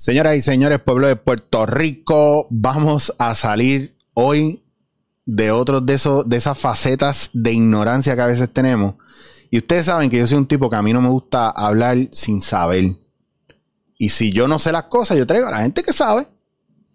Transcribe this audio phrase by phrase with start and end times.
[0.00, 4.64] Señoras y señores, pueblo de Puerto Rico, vamos a salir hoy
[5.26, 8.94] de otros de esos, de esas facetas de ignorancia que a veces tenemos.
[9.50, 11.98] Y ustedes saben que yo soy un tipo que a mí no me gusta hablar
[12.12, 12.96] sin saber.
[13.98, 16.26] Y si yo no sé las cosas, yo traigo a la gente que sabe.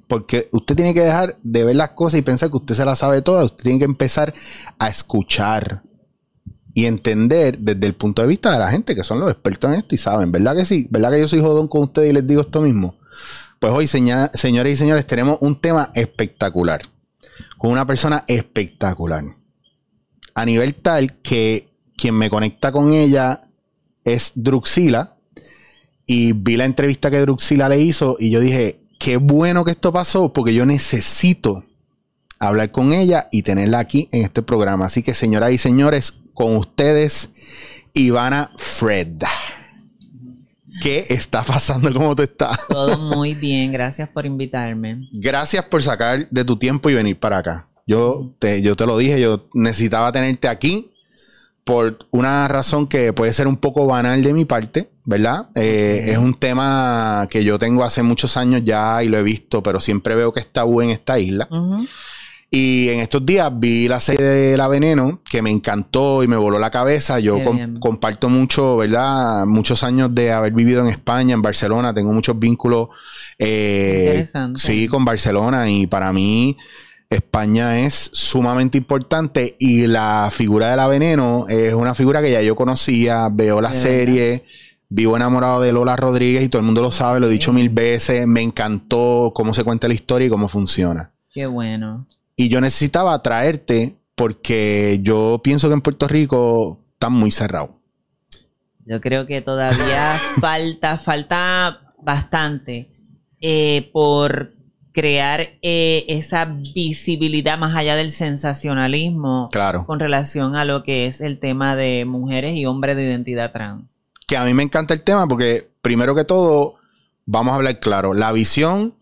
[0.08, 2.98] Porque usted tiene que dejar de ver las cosas y pensar que usted se las
[2.98, 3.46] sabe todas.
[3.46, 4.34] Usted tiene que empezar
[4.80, 5.84] a escuchar
[6.76, 9.78] y entender desde el punto de vista de la gente que son los expertos en
[9.78, 10.88] esto y saben, ¿verdad que sí?
[10.92, 12.96] ¿Verdad que yo soy jodón con ustedes y les digo esto mismo?
[13.60, 16.82] Pues hoy, señores y señores, tenemos un tema espectacular,
[17.58, 19.24] con una persona espectacular.
[20.34, 23.40] A nivel tal que quien me conecta con ella
[24.04, 25.16] es Druxila.
[26.06, 29.94] Y vi la entrevista que Druxila le hizo y yo dije, qué bueno que esto
[29.94, 31.64] pasó porque yo necesito
[32.38, 34.88] hablar con ella y tenerla aquí en este programa.
[34.88, 37.32] Así que señoras y señores, con ustedes,
[37.94, 39.24] Ivana Fred.
[40.82, 41.92] ¿Qué está pasando?
[41.92, 42.60] ¿Cómo tú estás?
[42.70, 45.10] Todo muy bien, gracias por invitarme.
[45.14, 47.70] Gracias por sacar de tu tiempo y venir para acá.
[47.88, 50.92] Yo te, yo te lo dije, yo necesitaba tenerte aquí
[51.64, 55.50] por una razón que puede ser un poco banal de mi parte, ¿verdad?
[55.56, 59.64] Eh, es un tema que yo tengo hace muchos años ya y lo he visto,
[59.64, 61.48] pero siempre veo que está en esta isla.
[62.52, 66.38] Y en estos días vi la serie de La Veneno, que me encantó y me
[66.38, 67.20] voló la cabeza.
[67.20, 67.38] Yo
[67.80, 69.46] comparto mucho, ¿verdad?
[69.46, 71.94] Muchos años de haber vivido en España, en Barcelona.
[71.94, 72.90] Tengo muchos vínculos.
[73.40, 75.70] Eh, sí, con Barcelona.
[75.70, 76.56] Y para mí,
[77.10, 79.58] España es sumamente importante.
[79.60, 83.28] Y la figura de La Veneno es una figura que ya yo conocía.
[83.32, 84.46] Veo la serie.
[84.88, 87.70] Vivo enamorado de Lola Rodríguez y todo el mundo lo sabe, lo he dicho mil
[87.70, 88.28] veces.
[88.28, 91.12] Me encantó cómo se cuenta la historia y cómo funciona.
[91.32, 92.06] Qué bueno.
[92.36, 97.80] Y yo necesitaba traerte porque yo pienso que en Puerto Rico está muy cerrado.
[98.86, 102.92] Yo creo que todavía falta, falta bastante
[103.42, 104.54] eh, por
[104.96, 109.86] crear eh, esa visibilidad más allá del sensacionalismo claro.
[109.86, 113.84] con relación a lo que es el tema de mujeres y hombres de identidad trans.
[114.26, 116.76] Que a mí me encanta el tema porque, primero que todo,
[117.26, 118.96] vamos a hablar claro, la visión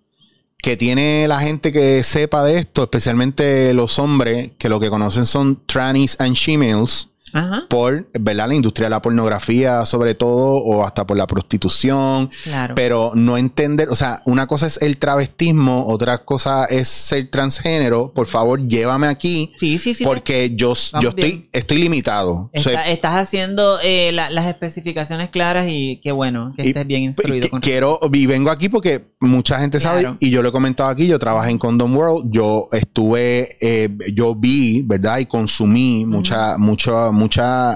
[0.64, 5.26] que tiene la gente que sepa de esto, especialmente los hombres, que lo que conocen
[5.26, 7.10] son trannies and shemales,
[7.70, 8.48] por ¿verdad?
[8.48, 12.30] la industria de la pornografía sobre todo o hasta por la prostitución.
[12.76, 18.14] Pero no entender o sea una cosa es el travestismo otra cosa es ser transgénero.
[18.14, 22.50] Por favor llévame aquí sí, sí, sí, porque yo, yo estoy estoy limitado.
[22.54, 28.00] Estás haciendo eh, las especificaciones claras y qué bueno que estés bien instruido con quiero
[28.14, 31.52] y vengo aquí porque mucha gente sabe y yo lo he comentado aquí yo trabajé
[31.52, 37.12] en Condom World yo estuve eh, yo vi verdad y consumí mucha mucha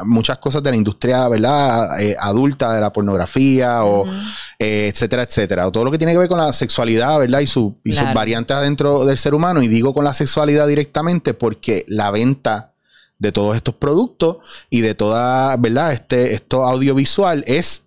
[0.06, 2.02] muchas cosas de la industria, ¿verdad?
[2.02, 4.06] Eh, adulta, de la pornografía, o
[4.59, 5.68] eh, etcétera, etcétera.
[5.68, 7.41] O todo lo que tiene que ver con la sexualidad, ¿verdad?
[7.41, 7.74] Y, sus
[8.14, 9.62] variantes adentro del ser humano.
[9.62, 12.74] Y digo con la sexualidad directamente porque la venta
[13.19, 14.38] de todos estos productos
[14.69, 15.94] y de toda, ¿verdad?
[15.94, 17.84] Este, esto audiovisual es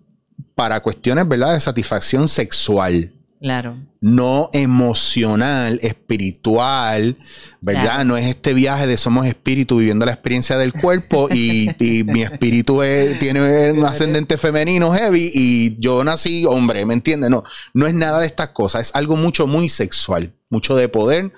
[0.55, 1.53] para cuestiones, ¿verdad?
[1.53, 3.13] De satisfacción sexual.
[3.41, 3.75] Claro.
[4.01, 7.17] No emocional, espiritual,
[7.59, 8.05] ¿verdad?
[8.05, 11.69] No es este viaje de somos espíritu viviendo la experiencia del cuerpo y,
[12.05, 12.81] mi espíritu
[13.19, 17.31] tiene un ascendente femenino heavy y yo nací hombre, ¿me entiendes?
[17.31, 17.43] No,
[17.73, 21.33] no es nada de estas cosas, es algo mucho, muy sexual, mucho de poder,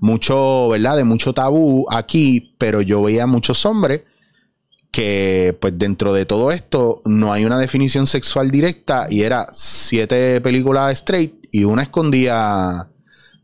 [0.00, 0.96] mucho, ¿verdad?
[0.96, 4.04] De mucho tabú aquí, pero yo veía muchos hombres
[4.90, 10.40] que pues dentro de todo esto no hay una definición sexual directa y era siete
[10.40, 12.88] películas straight y una escondía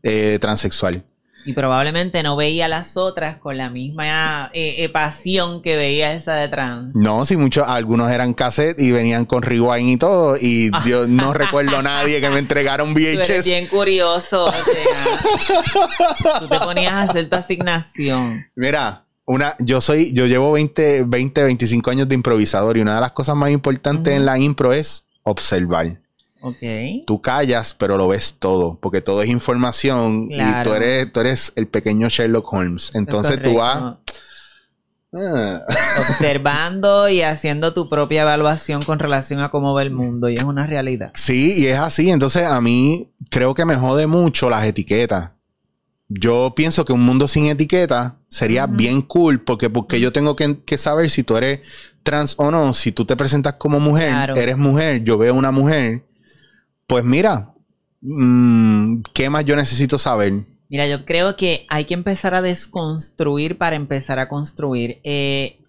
[0.03, 1.05] eh, transexual.
[1.45, 6.35] Y probablemente no veía las otras con la misma eh, eh, pasión que veía esa
[6.35, 6.93] de trans.
[6.93, 10.35] No, sí, muchos, algunos eran cassette y venían con rewind y todo.
[10.39, 13.43] Y yo no recuerdo a nadie que me entregara un VHS.
[13.43, 14.45] Tú bien curioso.
[14.45, 18.45] O sea, tú te ponías a hacer tu asignación.
[18.55, 23.01] Mira, una, yo soy, yo llevo 20, 20, 25 años de improvisador y una de
[23.01, 26.01] las cosas más importantes en la impro es observar.
[26.41, 27.05] Ok.
[27.05, 31.53] Tú callas, pero lo ves todo, porque todo es información y tú eres, tú eres
[31.55, 32.91] el pequeño Sherlock Holmes.
[32.93, 33.95] Entonces tú vas...
[35.11, 35.61] Ah.
[36.11, 40.43] Observando y haciendo tu propia evaluación con relación a cómo ve el mundo y es
[40.43, 41.11] una realidad.
[41.15, 42.11] Sí, y es así.
[42.11, 45.31] Entonces a mí creo que me jode mucho las etiquetas
[46.09, 50.77] yo pienso que un mundo sin etiqueta sería bien cool porque, porque yo tengo que,
[50.77, 51.61] saber si tú eres
[52.01, 52.73] trans o no.
[52.73, 56.03] Si tú te presentas como mujer, eres mujer, yo veo una mujer,
[56.89, 57.53] pues mira,
[58.01, 60.33] mm, ¿qué más yo necesito saber?
[60.69, 64.99] Mira, yo creo que hay que empezar a desconstruir para empezar a construir.
[65.03, 65.59] Eh,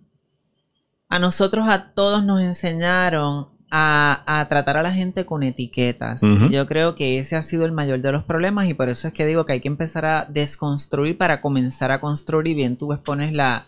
[1.11, 6.22] a nosotros a todos nos enseñaron a, tratar a la gente con etiquetas.
[6.50, 9.14] Yo creo que ese ha sido el mayor de los problemas y por eso es
[9.14, 12.93] que digo que hay que empezar a desconstruir para comenzar a construir y bien tú
[12.94, 13.67] expones la,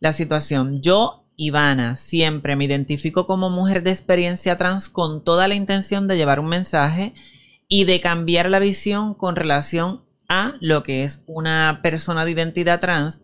[0.00, 0.82] la situación.
[0.82, 6.18] Yo, Ivana, siempre me identifico como mujer de experiencia trans con toda la intención de
[6.18, 7.14] llevar un mensaje
[7.66, 12.78] y de cambiar la visión con relación a lo que es una persona de identidad
[12.78, 13.22] trans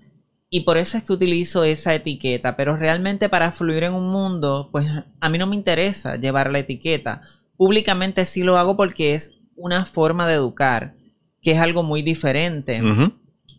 [0.49, 4.71] y por eso es que utilizo esa etiqueta, pero realmente para fluir en un mundo,
[4.73, 4.87] pues
[5.21, 7.21] a mí no me interesa llevar la etiqueta.
[7.59, 10.95] Públicamente sí lo hago porque es una forma de educar,
[11.43, 12.81] que es algo muy diferente.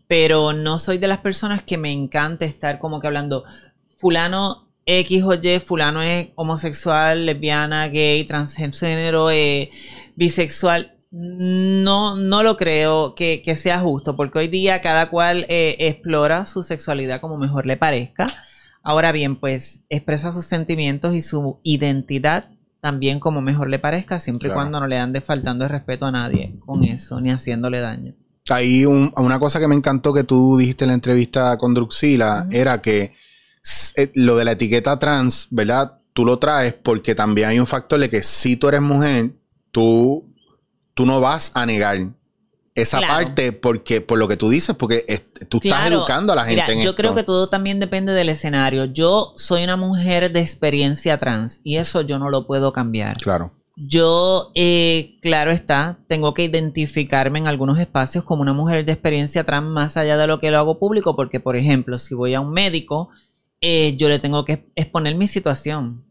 [0.07, 3.43] Pero no soy de las personas que me encanta estar como que hablando,
[3.97, 9.69] fulano X o Y, fulano es homosexual, lesbiana, gay, transgénero, eh,
[10.15, 16.45] bisexual no, no lo creo que, sea justo, porque hoy día cada cual eh, explora
[16.45, 18.27] su sexualidad como mejor le parezca.
[18.83, 22.49] Ahora bien, pues expresa sus sentimientos y su identidad
[22.81, 26.11] también como mejor le parezca, siempre y cuando no le ande faltando el respeto a
[26.11, 28.13] nadie con eso, ni haciéndole daño.
[28.49, 32.81] Hay una cosa que me encantó que tú dijiste en la entrevista con Druxila, era
[32.81, 33.13] que
[34.13, 35.99] lo de la etiqueta trans, ¿verdad?
[36.13, 39.33] Tú lo traes porque también hay un factor de que si tú eres mujer,
[39.71, 40.25] tú
[40.97, 42.09] tú no vas a negar
[42.73, 45.05] esa parte porque por lo que tú dices, porque
[45.47, 48.85] tú estás educando a la gente en yo creo que todo también depende del escenario.
[48.85, 53.17] Yo soy una mujer de experiencia trans y eso yo no lo puedo cambiar.
[53.17, 53.53] Claro.
[53.75, 59.43] Yo, eh, claro está, tengo que identificarme en algunos espacios como una mujer de experiencia
[59.43, 62.41] trans más allá de lo que lo hago público, porque por ejemplo, si voy a
[62.41, 63.09] un médico,
[63.61, 66.03] eh, yo le tengo que exponer mi situación.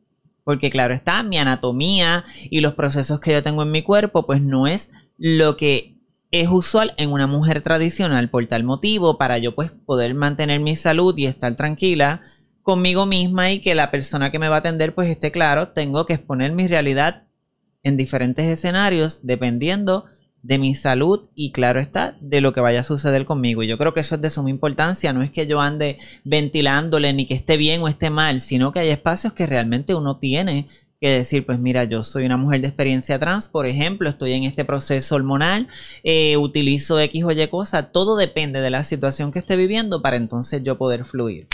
[0.44, 4.40] Porque claro está, mi anatomía y los procesos que yo tengo en mi cuerpo, pues
[4.40, 5.96] no es lo que
[6.30, 8.30] es usual en una mujer tradicional.
[8.30, 12.22] Por tal motivo, para yo pues poder mantener mi salud y estar tranquila
[12.62, 16.04] conmigo misma y que la persona que me va a atender pues esté claro, tengo
[16.04, 17.24] que exponer mi realidad
[17.82, 20.06] en diferentes escenarios dependiendo
[20.46, 23.62] de mi salud y claro está, de lo que vaya a suceder conmigo.
[23.62, 27.12] Y yo creo que eso es de suma importancia, no es que yo ande ventilándole
[27.12, 30.68] ni que esté bien o esté mal, sino que hay espacios que realmente uno tiene
[31.00, 34.44] que decir, pues mira, yo soy una mujer de experiencia trans, por ejemplo, estoy en
[34.44, 35.68] este proceso hormonal,
[36.04, 40.16] eh, utilizo X o Y cosa, todo depende de la situación que esté viviendo para
[40.16, 41.48] entonces yo poder fluir.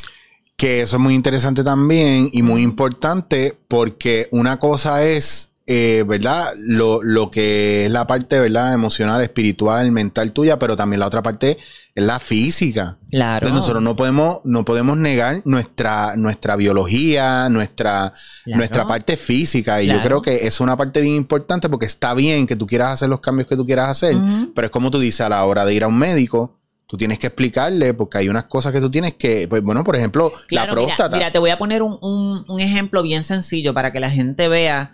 [0.56, 6.52] Que eso es muy interesante también y muy importante porque una cosa es eh, ¿verdad?
[6.56, 8.74] Lo, lo, que es la parte, ¿verdad?
[8.74, 11.56] Emocional, espiritual, mental tuya, pero también la otra parte
[11.94, 12.98] es la física.
[13.10, 13.46] Claro.
[13.46, 18.12] Entonces nosotros no podemos, no podemos negar nuestra, nuestra biología, nuestra,
[18.46, 19.80] nuestra parte física.
[19.82, 22.92] Y yo creo que es una parte bien importante porque está bien que tú quieras
[22.92, 24.16] hacer los cambios que tú quieras hacer,
[24.54, 27.20] pero es como tú dices, a la hora de ir a un médico, tú tienes
[27.20, 30.68] que explicarle porque hay unas cosas que tú tienes que, pues bueno, por ejemplo, la
[30.68, 31.16] próstata.
[31.16, 34.48] Mira, te voy a poner un, un, un ejemplo bien sencillo para que la gente
[34.48, 34.92] vea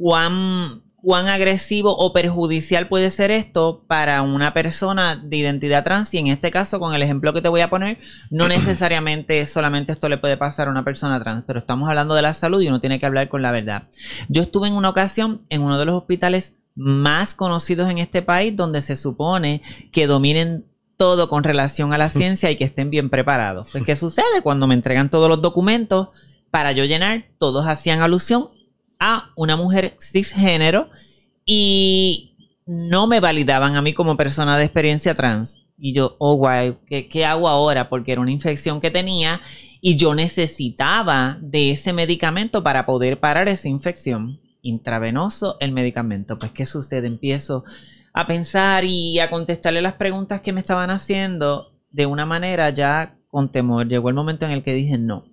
[0.00, 6.14] cuán, cuán agresivo o perjudicial puede ser esto para una persona de identidad trans.
[6.14, 7.98] Y en este caso con el ejemplo que te voy a poner
[8.30, 12.22] no necesariamente solamente esto le puede pasar a una persona trans pero estamos hablando de
[12.22, 13.88] la salud y uno tiene que hablar con la verdad.
[14.28, 18.56] Yo estuve en una ocasión en uno de los hospitales más conocidos en este país
[18.56, 19.60] donde se supone
[19.92, 20.64] que dominen
[20.96, 23.68] todo con relación a la ciencia y que estén bien preparados.
[23.70, 26.08] Pues qué sucede cuando me entregan todos los documentos
[26.50, 28.48] para yo llenar todos hacían alusión
[29.00, 30.90] a una mujer cisgénero
[31.44, 35.62] y no me validaban a mí como persona de experiencia trans.
[35.76, 37.88] Y yo, oh, guay, ¿qué, hago ahora?
[37.88, 39.40] Porque era una infección que tenía
[39.80, 44.38] y yo necesitaba de ese medicamento para poder parar esa infección.
[44.62, 46.38] Intravenoso el medicamento.
[46.38, 47.06] Pues, ¿qué sucede?
[47.06, 47.64] Empiezo
[48.12, 53.16] a pensar y a contestarle las preguntas que me estaban haciendo de una manera ya
[53.28, 53.88] con temor.
[53.88, 55.24] Llegó el momento en el que dije, no.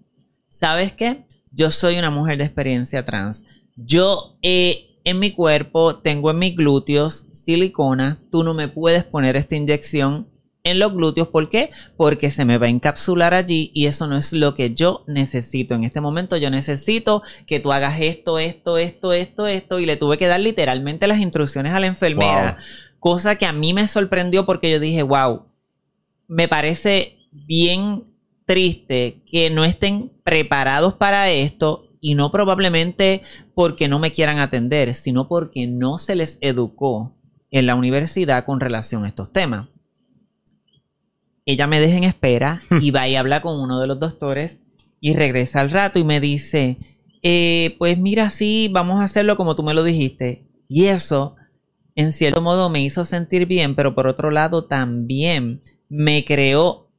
[0.47, 1.25] ¿Sabes qué?
[1.51, 3.45] Yo soy una mujer de experiencia trans.
[3.77, 8.19] Yo eh, en mi cuerpo tengo en mis glúteos silicona.
[8.29, 10.27] Tú no me puedes poner esta inyección
[10.63, 11.29] en los glúteos.
[11.29, 11.71] ¿Por qué?
[11.95, 15.75] Porque se me va a encapsular allí y eso no es lo que yo necesito.
[15.75, 19.79] En este momento yo necesito que tú hagas esto, esto, esto, esto, esto.
[19.79, 22.57] Y le tuve que dar literalmente las instrucciones a la enfermera.
[22.99, 25.45] Cosa que a mí me sorprendió porque yo dije, wow,
[26.27, 28.03] me parece bien
[28.45, 33.21] triste que no estén preparados para esto y no probablemente
[33.53, 37.17] porque no me quieran atender, sino porque no se les educó
[37.51, 39.67] en la universidad con relación a estos temas.
[41.45, 44.57] Ella me deja en espera y va y habla con uno de los doctores
[45.01, 46.77] y regresa al rato y me dice,
[47.23, 50.47] eh, pues mira, sí, vamos a hacerlo como tú me lo dijiste.
[50.69, 51.35] Y eso,
[51.93, 56.89] en cierto modo, me hizo sentir bien, pero por otro lado también me creó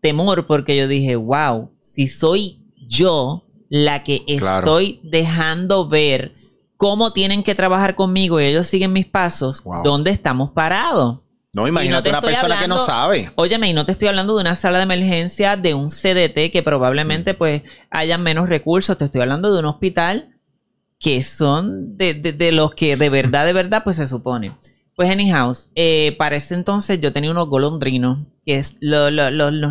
[0.00, 6.34] temor porque yo dije, wow, si soy yo la que estoy dejando ver
[6.76, 11.20] cómo tienen que trabajar conmigo y ellos siguen mis pasos, ¿dónde estamos parados?
[11.54, 13.30] No, imagínate una persona que no sabe.
[13.36, 16.62] Óyeme, y no te estoy hablando de una sala de emergencia, de un CDT que
[16.64, 17.36] probablemente mm.
[17.36, 18.98] pues haya menos recursos.
[18.98, 20.36] Te estoy hablando de un hospital
[20.98, 24.56] que son de, los que de verdad, de verdad, pues se supone.
[24.96, 29.12] Pues anyhow, eh, para ese entonces yo tenía unos golondrinos, que es los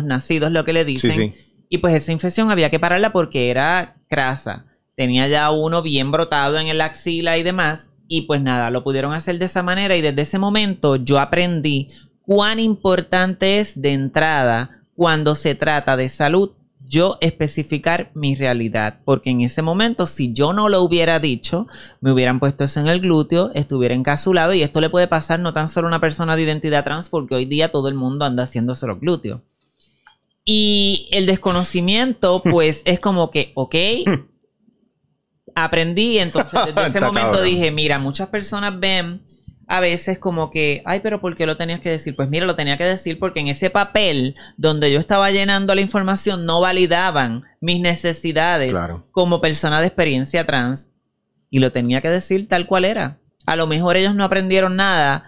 [0.04, 1.34] nacidos, lo que le dicen.
[1.74, 4.66] Y pues esa infección había que pararla porque era crasa.
[4.94, 7.90] Tenía ya uno bien brotado en el axila y demás.
[8.06, 11.90] Y pues nada, lo pudieron hacer de esa manera y desde ese momento yo aprendí
[12.20, 16.52] cuán importante es de entrada cuando se trata de salud
[16.86, 21.66] yo especificar mi realidad, porque en ese momento si yo no lo hubiera dicho,
[22.00, 25.52] me hubieran puesto eso en el glúteo, estuviera encasulado y esto le puede pasar no
[25.52, 28.44] tan solo a una persona de identidad trans, porque hoy día todo el mundo anda
[28.44, 29.40] haciéndose los glúteos.
[30.44, 33.74] Y el desconocimiento, pues es como que, ok,
[35.54, 39.22] aprendí, entonces desde ese momento dije, mira, muchas personas ven
[39.66, 42.14] a veces como que, ay, pero ¿por qué lo tenías que decir?
[42.14, 45.80] Pues mira, lo tenía que decir porque en ese papel donde yo estaba llenando la
[45.80, 48.74] información no validaban mis necesidades
[49.10, 50.90] como persona de experiencia trans
[51.50, 53.20] y lo tenía que decir tal cual era.
[53.46, 55.24] A lo mejor ellos no aprendieron nada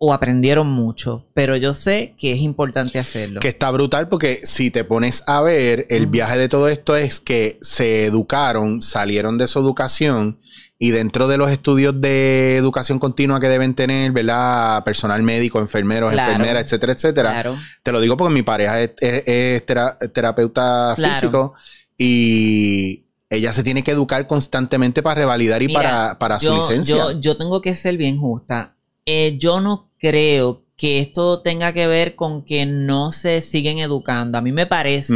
[0.00, 3.40] o aprendieron mucho, pero yo sé que es importante hacerlo.
[3.40, 7.18] Que está brutal porque si te pones a ver, el viaje de todo esto es
[7.18, 10.38] que se educaron, salieron de su educación
[10.78, 14.84] y dentro de los estudios de educación continua que deben tener, ¿verdad?
[14.84, 17.56] Personal médico, enfermeros, enfermeras, etcétera, etcétera.
[17.82, 21.54] Te lo digo porque mi pareja es, terapeuta físico
[21.96, 26.96] y ella se tiene que educar constantemente para revalidar y para, para su licencia.
[26.96, 28.76] Yo, yo tengo que ser bien justa.
[29.04, 34.38] Eh, yo no creo que esto tenga que ver con que no se siguen educando.
[34.38, 35.14] A mí me parece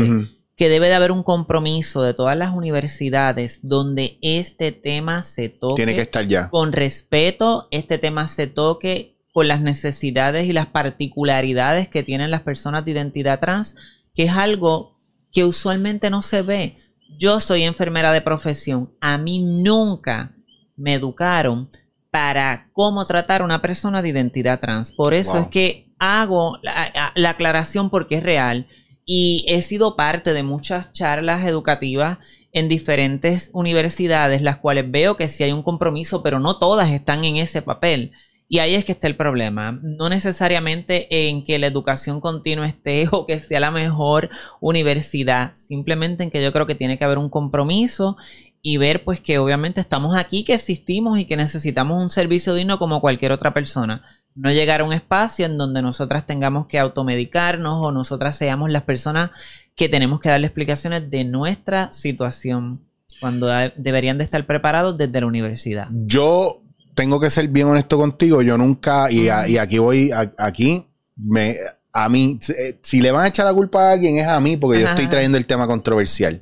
[0.57, 5.77] que debe de haber un compromiso de todas las universidades donde este tema se toque.
[5.77, 6.51] Tiene que estar ya.
[6.51, 12.43] Con respeto, este tema se toque con las necesidades y las particularidades que tienen las
[12.43, 13.77] personas de identidad trans,
[14.15, 14.99] que es algo
[15.33, 16.77] que usualmente no se ve.
[17.19, 18.93] Yo soy enfermera de profesión.
[19.01, 20.35] A mí nunca
[20.77, 21.71] me educaron
[22.13, 24.93] para cómo tratar a una persona de identidad trans.
[24.93, 28.67] Por eso es que hago la, aclaración porque es real
[29.07, 32.19] y he sido parte de muchas charlas educativas
[32.53, 37.25] en diferentes universidades, las cuales veo que sí hay un compromiso, pero no todas están
[37.25, 38.13] en ese papel.
[38.47, 39.81] Y ahí es que está el problema.
[39.83, 44.29] No necesariamente en que la educación continua esté o que sea la mejor
[44.61, 48.19] universidad, simplemente en que yo creo que tiene que haber un compromiso
[48.63, 52.79] y ver pues que obviamente estamos aquí, que existimos y que necesitamos un servicio digno
[52.79, 54.03] como cualquier otra persona.
[54.37, 58.85] No llegar a un espacio en donde nosotras tengamos que automedicarnos o nosotras seamos las
[58.85, 59.31] personas
[59.75, 62.81] que tenemos que darle explicaciones de nuestra situación
[63.21, 65.89] cuando deberían de estar preparados desde la universidad.
[65.91, 66.63] Yo
[66.95, 71.57] tengo que ser bien honesto contigo, yo nunca, y, aquí voy, aquí me
[71.93, 74.57] a mí, eh, si le van a echar la culpa a alguien es a mí
[74.57, 76.41] porque yo estoy trayendo el tema controversial.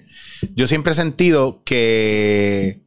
[0.55, 2.81] Yo siempre he sentido que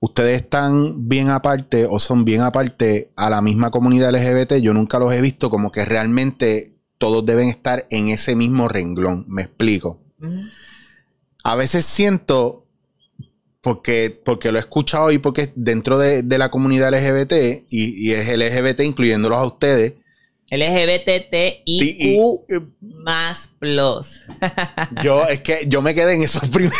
[0.00, 4.54] ustedes están bien aparte o son bien aparte a la misma comunidad LGBT.
[4.54, 9.26] Yo nunca los he visto como que realmente todos deben estar en ese mismo renglón.
[9.28, 10.00] Me explico.
[11.44, 12.66] A veces siento,
[13.60, 18.26] porque, porque lo he escuchado y porque dentro de, la comunidad LGBT y, y es
[18.26, 19.94] LGBT incluyéndolos a ustedes,
[20.50, 22.20] LGBTIQ
[22.80, 24.22] más plus.
[25.02, 26.76] yo, es que yo me quedé en esos primeros.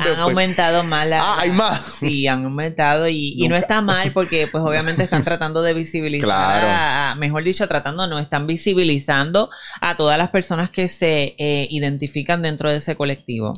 [0.00, 1.80] han aumentado más la, Ah, hay más.
[2.00, 7.20] Sí, han aumentado y, no está mal porque pues obviamente están tratando de visibilizar, claro.
[7.20, 9.50] mejor dicho, tratando, no, están visibilizando
[9.80, 13.52] a todas las personas que se eh, identifican dentro de ese colectivo.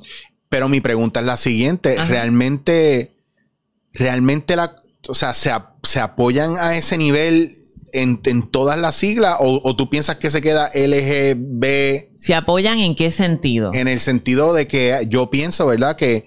[0.48, 3.16] Pero mi pregunta es la siguiente, ¿realmente,
[3.92, 4.76] realmente la,
[5.08, 5.50] o sea, se,
[5.82, 7.56] se apoyan a ese nivel
[8.02, 12.18] en, todas las siglas o, tú piensas que se queda LGB?
[12.18, 13.70] ¿Se apoyan en qué sentido?
[13.74, 15.96] En el sentido de que yo pienso, ¿verdad?
[15.96, 16.26] Que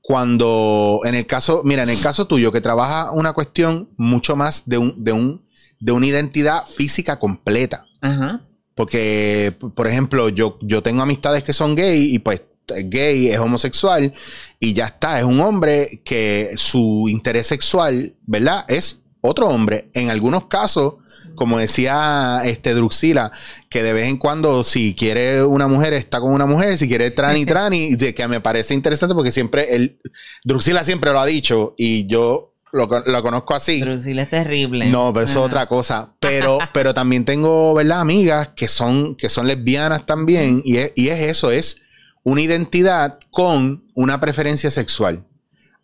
[0.00, 4.64] cuando, en el caso, mira, en el caso tuyo, que trabaja una cuestión mucho más
[4.66, 5.44] de un, de un,
[5.80, 7.86] de una identidad física completa.
[8.00, 8.42] Ajá.
[8.74, 14.12] Porque, por ejemplo, yo, yo tengo amistades que son gay y pues gay, es homosexual
[14.58, 18.64] y ya está, es un hombre que su interés sexual, ¿verdad?
[18.68, 19.90] Es otro hombre.
[19.94, 20.96] En algunos casos,
[21.34, 23.32] como decía este Druxila,
[23.68, 27.10] que de vez en cuando, si quiere una mujer, está con una mujer, si quiere
[27.10, 29.98] trani, trani, de que me parece interesante porque siempre el
[30.44, 33.80] Druxila siempre lo ha dicho y yo lo, conozco así.
[33.80, 34.86] Druxila es terrible.
[34.90, 36.14] No, pero eso es otra cosa.
[36.20, 38.00] Pero, pero también tengo, ¿verdad?
[38.00, 41.80] Amigas que son, que son lesbianas también y es, y es eso, es
[42.22, 45.24] una identidad con una preferencia sexual.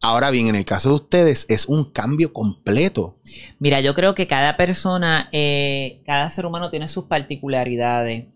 [0.04, 3.20] Ahora bien, en el caso de ustedes es un cambio completo.
[3.60, 8.26] Mira, yo creo que cada persona, eh, cada ser humano tiene sus particularidades.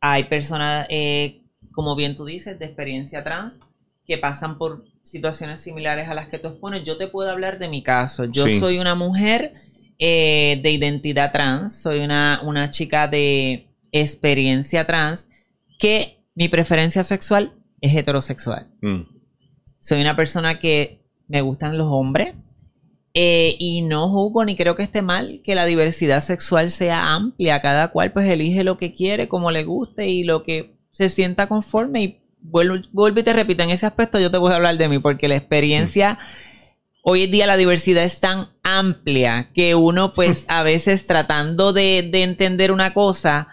[0.00, 3.54] Hay personas, eh, como bien tú dices, de experiencia trans,
[4.06, 6.82] que pasan por situaciones similares a las que tú expones.
[6.82, 8.24] Yo te puedo hablar de mi caso.
[8.24, 8.58] Yo Sí.
[8.58, 9.54] soy una mujer
[10.00, 15.28] eh, de identidad trans, soy una, una chica de experiencia trans,
[15.78, 18.70] que mi preferencia sexual es heterosexual.
[18.80, 19.17] Mm.
[19.80, 22.34] Soy una persona que me gustan los hombres
[23.14, 27.60] eh, y no juzgo ni creo que esté mal que la diversidad sexual sea amplia.
[27.60, 31.48] Cada cual pues elige lo que quiere, como le guste y lo que se sienta
[31.48, 32.02] conforme.
[32.02, 34.88] Y vuelvo, vuelvo y te repito, en ese aspecto yo te voy a hablar de
[34.88, 36.18] mí porque la experiencia...
[37.10, 42.02] Hoy en día la diversidad es tan amplia que uno pues a veces tratando de,
[42.02, 43.48] de entender una cosa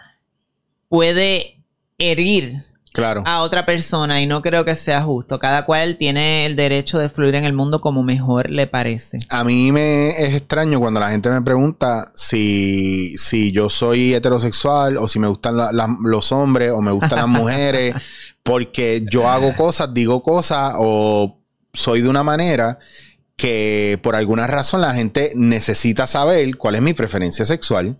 [0.88, 1.64] puede
[1.96, 2.65] herir
[2.96, 3.22] Claro.
[3.26, 5.38] a otra persona y no creo que sea justo.
[5.38, 9.18] Cada cual tiene el derecho de fluir en el mundo como mejor le parece.
[9.28, 14.96] A mí me es extraño cuando la gente me pregunta si, si yo soy heterosexual
[14.96, 17.94] o si me gustan la- la- los hombres o me gustan las mujeres,
[18.42, 21.38] porque yo hago cosas, digo cosas o
[21.72, 22.78] soy de una manera
[23.36, 27.98] que por alguna razón la gente necesita saber cuál es mi preferencia sexual.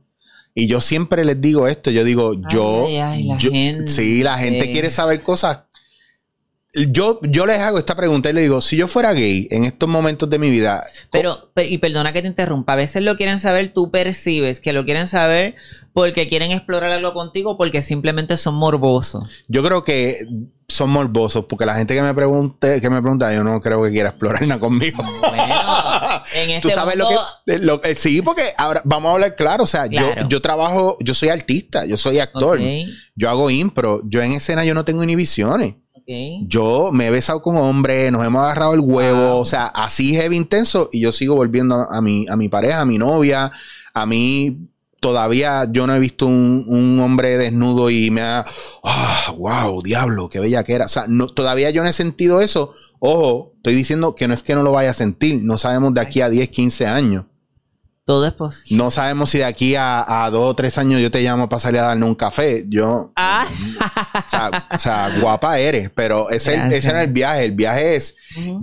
[0.59, 3.89] Y yo siempre les digo esto, yo digo, yo, Ay, ay, la yo- gente.
[3.89, 5.61] sí, la gente quiere saber cosas
[6.75, 9.89] yo, yo les hago esta pregunta y le digo, si yo fuera gay en estos
[9.89, 13.39] momentos de mi vida, Pero, pe- y perdona que te interrumpa, a veces lo quieren
[13.41, 15.55] saber, tú percibes que lo quieren saber
[15.95, 19.25] porque quieren explorar algo contigo porque simplemente son morbosos.
[19.49, 20.19] yo creo que
[20.69, 23.91] son morbosos, porque la gente que me pregunte, que me pregunta, yo no creo que
[23.93, 25.01] quiera explorar nada conmigo.
[25.21, 25.55] Bueno,
[26.35, 27.15] en este Tú sabes lo que,
[27.55, 30.23] eh, lo- eh, sí, porque ahora vamos a hablar claro, o sea, Claro.
[30.23, 32.61] yo, yo trabajo, yo soy artista, yo soy actor,
[33.15, 35.77] yo hago impro, yo en escena yo no tengo inhibiciones.
[36.47, 39.39] Yo me he besado con hombres, nos hemos agarrado el huevo, Wow.
[39.41, 42.81] o sea, así heavy intenso y yo sigo volviendo a, a mi, a mi pareja,
[42.81, 43.51] a mi novia,
[43.93, 44.69] a mí
[45.01, 48.45] todavía yo no he visto un, un hombre desnudo y me ha,
[48.85, 50.87] ah, wow, diablo, qué bella que era.
[50.87, 52.73] O sea, no, todavía yo no he sentido eso.
[52.99, 56.01] Ojo, estoy diciendo que no es que no lo vaya a sentir, no sabemos de
[56.01, 57.27] aquí a 10, 15 años.
[58.07, 58.77] Todo es posible.
[58.77, 61.59] No sabemos si de aquí a, a dos o tres años yo te llamo para
[61.59, 62.65] salir a darnos un café.
[62.69, 63.45] Yo, Ah,
[64.27, 67.43] o sea, o sea, guapa eres, pero ese, ese es el viaje.
[67.43, 68.15] El viaje es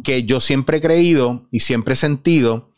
[0.01, 2.71] que yo siempre he creído y siempre he sentido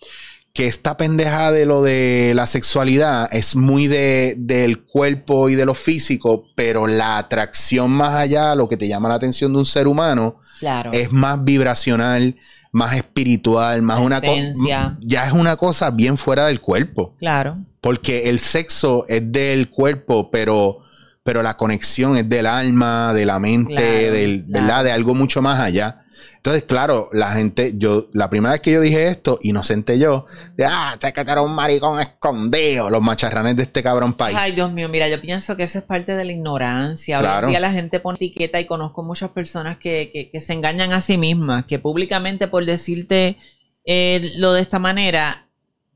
[0.53, 5.65] que esta pendeja de lo de la sexualidad es muy de, del cuerpo y de
[5.65, 9.65] lo físico, pero la atracción más allá, lo que te llama la atención de un
[9.67, 10.89] ser humano, claro.
[10.93, 12.37] es más vibracional,
[12.75, 14.97] más espiritual, más La una cosa.
[14.99, 17.15] Ya es una cosa bien fuera del cuerpo.
[17.19, 17.57] Claro.
[17.79, 20.79] Porque el sexo es del cuerpo, pero,
[21.23, 24.65] pero la conexión es del alma, de la mente, Claro, del, claro.
[24.65, 24.83] ¿verdad?
[24.83, 26.03] De algo mucho más allá.
[26.45, 30.65] Entonces, claro, la gente, yo, la primera vez que yo dije esto, inocente yo, de
[30.65, 34.37] ah, sé que tú eres un maricón escondido, los macharranes de este cabrón país.
[34.39, 37.17] Ay, Dios mío, mira, yo pienso que eso es parte de la ignorancia.
[37.17, 37.47] Hoy Claro.
[37.47, 41.01] día la gente pone etiqueta y conozco muchas personas que, que- que se engañan a
[41.01, 43.37] sí mismas, que públicamente por decirte
[43.83, 45.47] eh, lo de esta manera,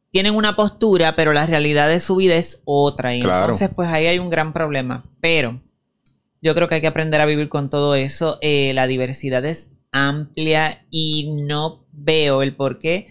[0.09, 3.13] tienen una postura, pero la realidad de su vida es otra.
[3.15, 3.41] Y Claro.
[3.41, 5.05] entonces, pues ahí hay un gran problema.
[5.21, 5.61] Pero
[6.41, 8.39] yo creo que hay que aprender a vivir con todo eso.
[8.41, 13.07] Eh, la diversidad es amplia y no veo el por qué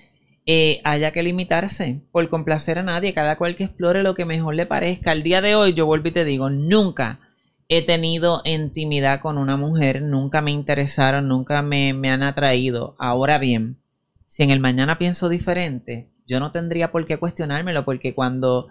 [0.46, 4.54] eh, haya que limitarse por complacer a nadie, cada cual que explore lo que mejor
[4.54, 5.10] le parezca.
[5.10, 7.20] Al día de hoy, yo vuelvo y te digo, nunca
[7.68, 12.96] he tenido intimidad con una mujer, nunca me interesaron, nunca me, me han atraído.
[12.98, 13.78] Ahora bien,
[14.24, 18.68] si en el mañana pienso diferente, yo no tendría por qué cuestionármelo, porque cuando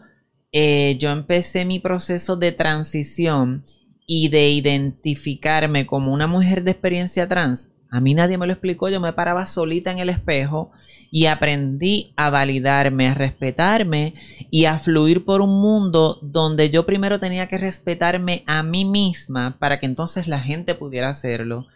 [0.52, 3.65] eh, yo empecé mi proceso de transición
[4.08, 8.89] y de identificarme como una mujer de experiencia trans, a mí nadie me lo explicó,
[8.89, 10.71] yo me paraba solita en el espejo
[11.12, 14.13] y aprendí a validarme, a respetarme
[14.52, 19.58] y a fluir por un mundo donde yo primero tenía que respetarme a mí misma
[19.60, 21.67] para que entonces la gente pudiera hacerlo.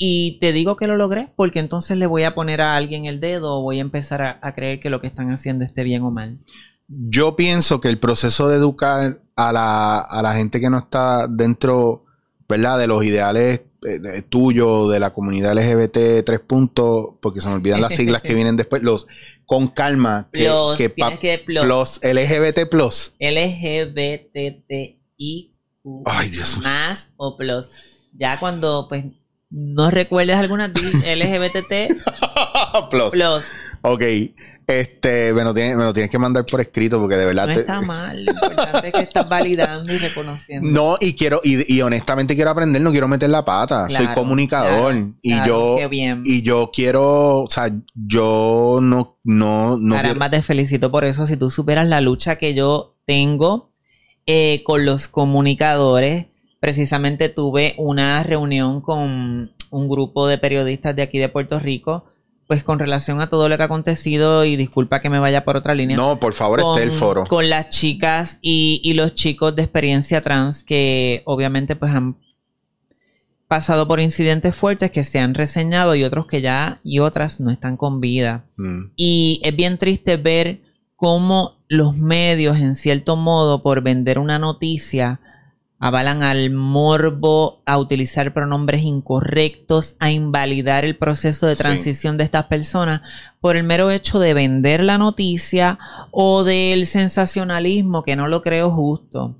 [0.00, 3.18] Y te digo que lo logré porque entonces le voy a poner a alguien el
[3.18, 6.12] dedo o voy a empezar a, creer que lo que están haciendo esté bien o
[6.12, 6.40] mal.
[6.86, 11.26] Yo pienso que el proceso de educar a la, a la gente que no está
[11.26, 12.04] dentro,
[12.48, 12.78] ¿verdad?
[12.78, 17.54] De los ideales eh, de- tuyos, de la comunidad LGBT, tres puntos, porque se me
[17.54, 19.06] olvidan las siglas que vienen después, los
[19.46, 21.64] con calma, que, Plus, que que plus.
[21.64, 23.14] plus, LGBT plus.
[24.38, 25.52] LGBTIQ
[26.04, 27.70] Ay, Dios más o plus.
[28.12, 29.04] Ya cuando pues
[29.50, 31.88] no recuerdes alguna LGBT
[32.90, 33.10] plus.
[33.12, 33.44] plus.
[33.82, 34.02] Ok,
[34.66, 37.46] este, me lo, tienes, me lo tienes que mandar por escrito porque de verdad...
[37.46, 40.68] No te- está mal, lo importante es que estás validando y reconociendo.
[40.68, 43.88] No, y quiero, y, y honestamente quiero aprender, no quiero meter la pata.
[43.88, 44.92] Soy comunicador.
[44.92, 46.22] claro, y claro, yo, qué bien.
[46.24, 51.26] y yo quiero, o sea, yo no, no, no quiero- Caramba, te felicito por eso.
[51.26, 53.72] Si tú superas la lucha que yo tengo
[54.26, 56.26] eh, con los comunicadores,
[56.60, 62.04] precisamente tuve una reunión con un grupo de periodistas de aquí de Puerto Rico,
[62.48, 65.56] pues con relación a todo lo que ha acontecido, y disculpa que me vaya por
[65.56, 65.96] otra línea.
[65.96, 67.26] No, por favor, con, esté el foro.
[67.26, 72.16] con las chicas y, y los chicos de experiencia trans que obviamente pues han
[73.48, 77.50] pasado por incidentes fuertes que se han reseñado y otros que ya y otras no
[77.50, 78.44] están con vida.
[78.56, 80.60] Mm, Y es bien triste ver
[80.96, 85.20] cómo los medios, en cierto modo, por vender una noticia,
[85.80, 91.62] avalan al morbo, a utilizar pronombres incorrectos, a invalidar el proceso de Sí.
[91.62, 93.02] transición de estas personas
[93.40, 95.78] por el mero hecho de vender la noticia
[96.10, 99.36] o del sensacionalismo, que no lo creo justo.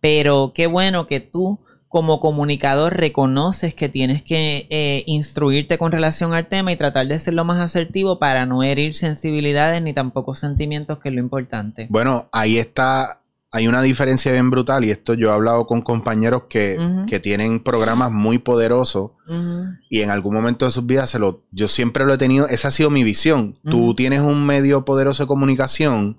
[0.00, 6.34] Pero qué bueno que tú como comunicador reconoces que tienes que eh, instruirte con relación
[6.34, 10.34] al tema y tratar de ser lo más asertivo para no herir sensibilidades ni tampoco
[10.34, 11.86] sentimientos, que es lo importante.
[11.88, 16.44] Bueno, ahí está, hay una diferencia bien brutal y esto yo he hablado con compañeros
[16.50, 16.76] que,
[17.08, 19.12] que tienen programas muy poderosos
[19.88, 22.68] y en algún momento de sus vidas se lo, yo siempre lo he tenido, esa
[22.68, 23.58] ha sido mi visión.
[23.68, 26.18] Tú tienes un medio poderoso de comunicación,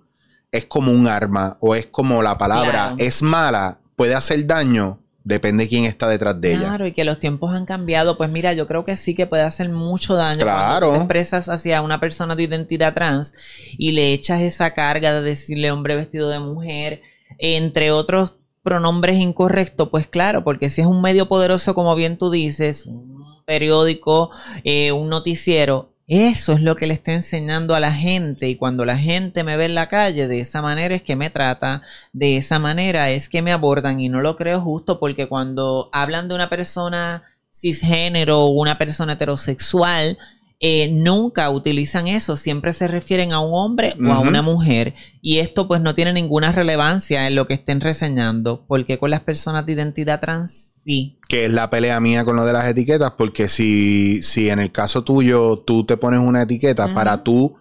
[0.52, 2.96] es como un arma o es como la palabra Claro.
[2.98, 6.62] es mala, puede hacer daño, depende de quién está detrás de ella.
[6.70, 8.18] Claro, y que los tiempos han cambiado.
[8.18, 10.88] Pues mira, yo creo que sí que puede hacer mucho daño Claro.
[10.88, 13.34] cuando te expresas hacia una persona de identidad trans
[13.78, 17.02] y le echas esa carga de decirle hombre vestido de mujer,
[17.38, 22.30] entre otros pronombres incorrectos, pues claro, porque si es un medio poderoso, como bien tú
[22.30, 24.32] dices, un periódico,
[24.64, 28.50] eh, un noticiero, eso es lo que le está enseñando a la gente.
[28.50, 31.30] Y cuando la gente me ve en la calle, de esa manera es que me
[31.30, 35.90] trata, de esa manera es que me abordan y no lo creo justo porque cuando
[35.94, 40.18] hablan de una persona cisgénero o una persona heterosexual,
[40.62, 45.40] eh, nunca utilizan eso, siempre se refieren a un hombre o a una mujer y
[45.40, 49.66] esto pues no tiene ninguna relevancia en lo que estén reseñando porque con las personas
[49.66, 51.18] de identidad trans sí.
[51.30, 54.72] que es la pelea mía con lo de las etiquetas, porque si, si en el
[54.72, 57.56] caso tuyo tú te pones una etiqueta para tú,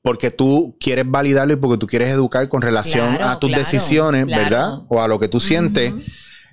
[0.00, 3.64] porque tú quieres validarlo y porque tú quieres educar con relación Claro, a tus claro,
[3.64, 4.42] decisiones, claro.
[4.42, 4.78] ¿verdad?
[4.88, 5.92] O a lo que tú sientes.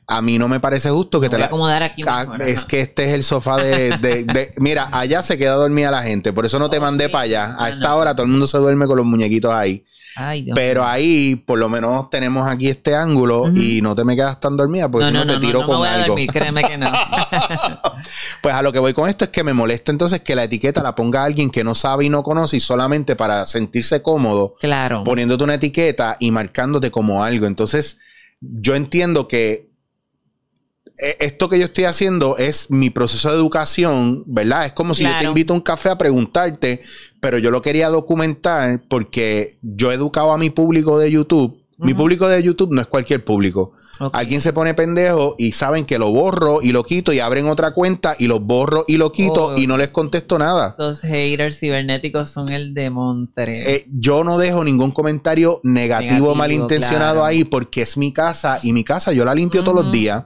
[0.07, 1.45] A mí no me parece justo que Me te voy a la...
[1.47, 5.37] acomodar aquí mejor, es que este es el sofá de, de- de- Mira, allá se
[5.37, 7.11] queda dormida la gente, por eso no te Oh, mandé sí.
[7.11, 7.55] para allá.
[7.57, 7.95] A esta no.
[7.97, 9.83] hora todo el mundo se duerme con los muñequitos ahí.
[10.17, 14.15] Ay, Dios Pero ahí, por lo menos, tenemos aquí este ángulo y no te me
[14.15, 16.07] quedas tan dormida, porque no, si no, te tiro con me voy a algo.
[16.09, 16.91] dormir, créeme que no.
[18.41, 20.83] Pues a lo que voy con esto es que me molesta entonces que la etiqueta
[20.83, 25.03] la ponga alguien que no sabe y no conoce y solamente para sentirse cómodo claro.
[25.03, 27.47] poniéndote una etiqueta y marcándote como algo.
[27.47, 27.97] Entonces,
[28.41, 29.71] yo entiendo que
[30.97, 34.65] esto que yo estoy haciendo es mi proceso de educación, ¿verdad?
[34.65, 36.81] Es como si yo te invito a un café a preguntarte,
[37.19, 41.62] pero yo lo quería documentar porque yo he educado a mi público de YouTube.
[41.77, 43.73] Mi público de YouTube no es cualquier público.
[44.13, 47.73] Alguien se pone pendejo y saben que lo borro y lo quito y abren otra
[47.73, 49.58] cuenta y lo borro y lo quito Oh.
[49.58, 50.75] y no les contesto nada.
[50.77, 53.75] Esos haters cibernéticos son el demontre.
[53.75, 57.25] Eh, yo no dejo ningún comentario negativo, Negativo, malintencionado claro.
[57.25, 60.25] ahí porque es mi casa y mi casa yo la limpio todos los días.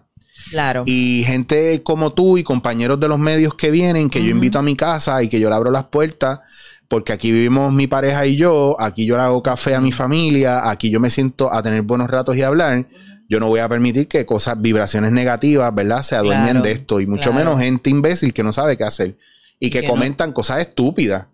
[0.50, 0.84] Claro.
[0.86, 4.64] Y gente como tú y compañeros de los medios que vienen, que yo invito a
[4.64, 6.40] mi casa y que yo le abro las puertas,
[6.88, 10.70] porque aquí vivimos mi pareja y yo, aquí yo le hago café a mi familia,
[10.70, 12.88] aquí yo me siento a tener buenos ratos y hablar.
[13.30, 16.02] Yo no voy a permitir que cosas, vibraciones negativas, ¿verdad?
[16.02, 17.00] Se adueñen Claro, de esto.
[17.00, 17.46] Y mucho claro.
[17.52, 19.18] menos gente imbécil que no sabe qué hacer.
[19.60, 19.94] Y que Que no.
[19.94, 21.28] comentan cosas estúpidas.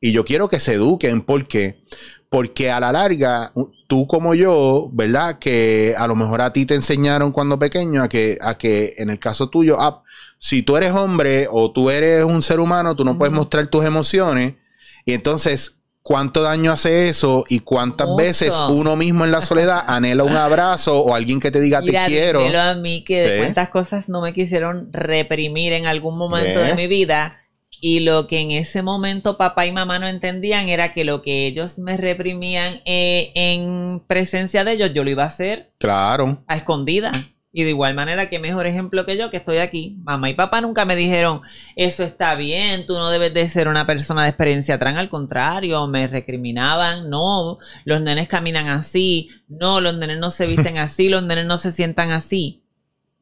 [0.00, 1.22] Y yo quiero que se eduquen.
[1.22, 1.84] ¿Por qué?
[2.28, 3.52] Porque a la larga,
[3.86, 5.38] tú como yo, ¿verdad?
[5.38, 9.10] Que a lo mejor a ti te enseñaron cuando pequeño a que, a que en
[9.10, 10.02] el caso tuyo, ah,
[10.38, 13.84] si tú eres hombre o tú eres un ser humano, tú no puedes mostrar tus
[13.84, 14.54] emociones.
[15.04, 17.44] Y entonces, ¿cuánto daño hace eso?
[17.48, 18.16] Y cuántas Mucho.
[18.24, 22.04] veces uno mismo en la soledad anhela un abrazo o alguien que te diga Mira,
[22.06, 22.40] te quiero?
[22.58, 26.86] a mí que de cuántas cosas no me quisieron reprimir en algún momento de mi
[26.86, 27.40] vida.
[27.80, 31.46] Y lo que en ese momento papá y mamá no entendían era que lo que
[31.46, 36.44] ellos me reprimían eh, en presencia de ellos, yo lo iba a hacer Claro.
[36.46, 37.12] a escondida.
[37.52, 39.96] Y de igual manera, que mejor ejemplo que yo, que estoy aquí.
[40.04, 41.40] Mamá y papá nunca me dijeron,
[41.74, 44.98] eso está bien, tú no debes de ser una persona de experiencia trans.
[44.98, 50.76] Al contrario, me recriminaban, no, los nenes caminan así, no, los nenes no se visten
[50.78, 52.62] así, los nenes no se sientan así.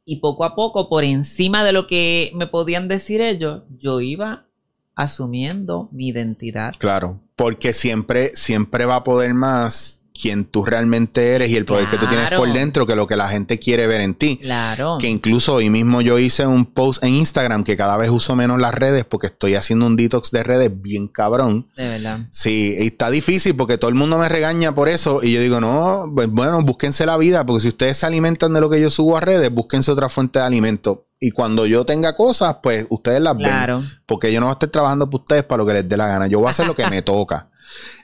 [0.05, 4.47] Y poco a poco, por encima de lo que me podían decir ellos, yo iba
[4.95, 6.75] asumiendo mi identidad.
[6.79, 7.21] Claro.
[7.37, 11.98] porque siempre, siempre va a poder más quien tú realmente eres y el poder que
[11.98, 14.37] tú tienes por dentro que lo que la gente quiere ver en ti.
[14.40, 14.96] Claro.
[15.00, 18.61] Que incluso hoy mismo yo hice un post en Instagram que cada vez uso menos
[18.61, 21.68] las redes porque estoy haciendo un detox de redes bien cabrón.
[21.77, 22.20] De verdad.
[22.31, 25.61] Sí, y está difícil porque todo el mundo me regaña por eso y yo digo,
[25.61, 28.90] no, pues bueno, búsquense la vida porque si ustedes se alimentan de lo que yo
[28.90, 31.09] subo a redes, búsquense otra fuente de alimento.
[31.18, 33.79] Y cuando yo tenga cosas, pues ustedes las Claro.
[33.81, 33.88] ven.
[34.07, 36.07] Porque yo no voy a estar trabajando para ustedes para lo que les dé la
[36.07, 36.27] gana.
[36.29, 37.48] Yo voy a hacer lo que me toca.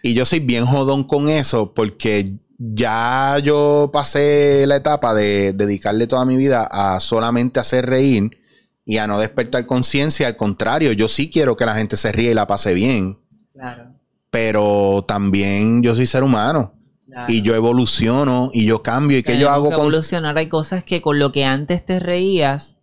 [0.02, 6.06] Y yo soy bien jodón con eso porque ya yo pasé la etapa de dedicarle
[6.06, 8.38] toda mi vida a solamente hacer reír
[8.84, 10.26] y a no despertar conciencia.
[10.26, 13.18] Al contrario, yo sí quiero que la gente se ríe y la pase bien.
[13.52, 13.94] Claro.
[14.30, 16.74] Pero también yo soy ser humano
[17.06, 17.32] claro.
[17.32, 19.80] y yo evoluciono y yo cambio y que yo hago que con...
[19.86, 20.36] evolucionar.
[20.36, 22.76] Hay cosas que con lo que antes te reías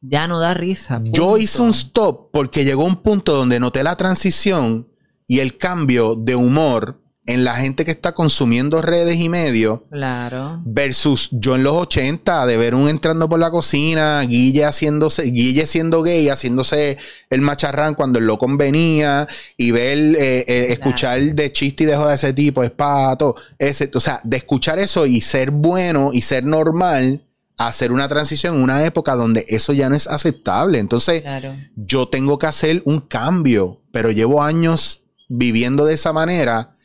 [0.00, 1.00] ya no da risa.
[1.04, 4.88] Yo hice un stop porque llegó un punto donde noté la transición
[5.26, 10.62] y el cambio de humor en la gente que está consumiendo redes y medios Claro.
[10.64, 15.66] versus yo en los 80 de ver un entrando por la cocina, Guille haciéndose, Guille
[15.66, 16.96] siendo gay, haciéndose
[17.28, 21.96] el macharrán cuando el loco venía y ver, eh, eh, escuchar de chiste y de
[21.96, 26.10] joda de ese tipo, es pato, ese, o sea, de escuchar eso y ser bueno
[26.12, 27.24] y ser normal,
[27.58, 30.78] hacer una transición en una época donde eso ya no es aceptable.
[30.78, 31.56] Entonces, Claro.
[31.74, 36.76] yo tengo que hacer un cambio, pero llevo años viviendo de esa manera.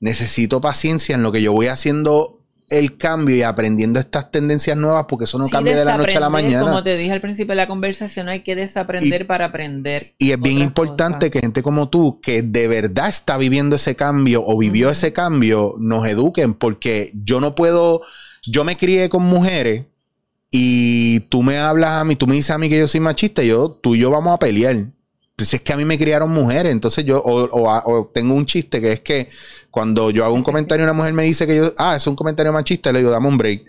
[0.00, 2.34] Necesito paciencia en lo que yo voy haciendo
[2.70, 6.18] el cambio y aprendiendo estas tendencias nuevas porque eso no Sí, cambia de la noche
[6.18, 6.84] a la desaprender, Como mañana.
[6.84, 10.02] te dije al principio de la conversación, hay que desaprender para aprender.
[10.18, 11.30] Y es bien importante cosas.
[11.30, 15.76] que gente como tú, que de verdad está viviendo ese cambio o vivió ese cambio,
[15.78, 18.02] nos eduquen porque yo no puedo,
[18.46, 19.86] yo me crié con mujeres
[20.50, 23.42] y tú me hablas a mí, tú me dices a mí que yo soy machista,
[23.42, 24.88] yo, tú y yo vamos a pelear.
[25.38, 28.44] Pues es que a mí me criaron mujeres, entonces yo, o, o- o tengo un
[28.44, 29.28] chiste que es que
[29.70, 32.52] cuando yo hago un comentario una mujer me dice que yo, ah, es un comentario
[32.52, 33.62] machista, le digo, dame un break.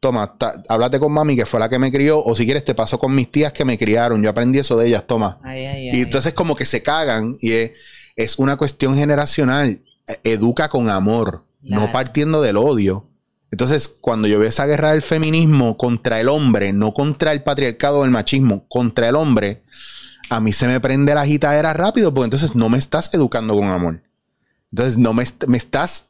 [0.00, 2.74] Toma, ta- háblate con mami, que fue la que me crió, o si quieres te
[2.74, 5.40] paso con mis tías que me criaron, yo aprendí eso de ellas, toma.
[5.42, 6.02] Ay, ay, Y ay.
[6.02, 7.70] entonces como que se cagan y es,
[8.16, 9.80] es una cuestión generacional.
[10.06, 13.08] E- Educa con amor, no partiendo del odio.
[13.50, 18.00] Entonces, cuando yo veo esa guerra del feminismo contra el hombre, no contra el patriarcado
[18.00, 19.62] o el machismo, contra el hombre,
[20.36, 23.64] a mí se me prende la agitadera rápido porque entonces no me estás educando con
[23.66, 24.02] amor.
[24.70, 26.06] Entonces, no me, est- me estás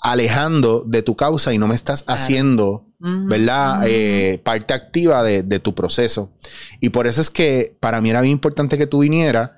[0.00, 2.20] alejando de tu causa y no me estás Claro.
[2.20, 3.82] haciendo ¿verdad?
[3.86, 6.30] Eh, parte activa de, de tu proceso.
[6.80, 9.50] Y por eso es que para mí era bien importante que tú vinieras,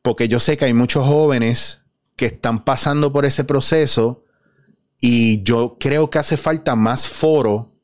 [0.00, 1.82] porque yo sé que hay muchos jóvenes
[2.16, 4.24] que están pasando por ese proceso
[4.98, 7.74] y yo creo que hace falta más foro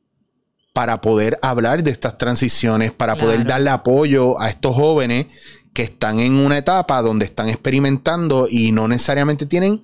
[0.72, 5.26] para poder hablar de estas transiciones, para poder darle apoyo a estos jóvenes
[5.74, 9.82] que están en una etapa donde están experimentando y no necesariamente tienen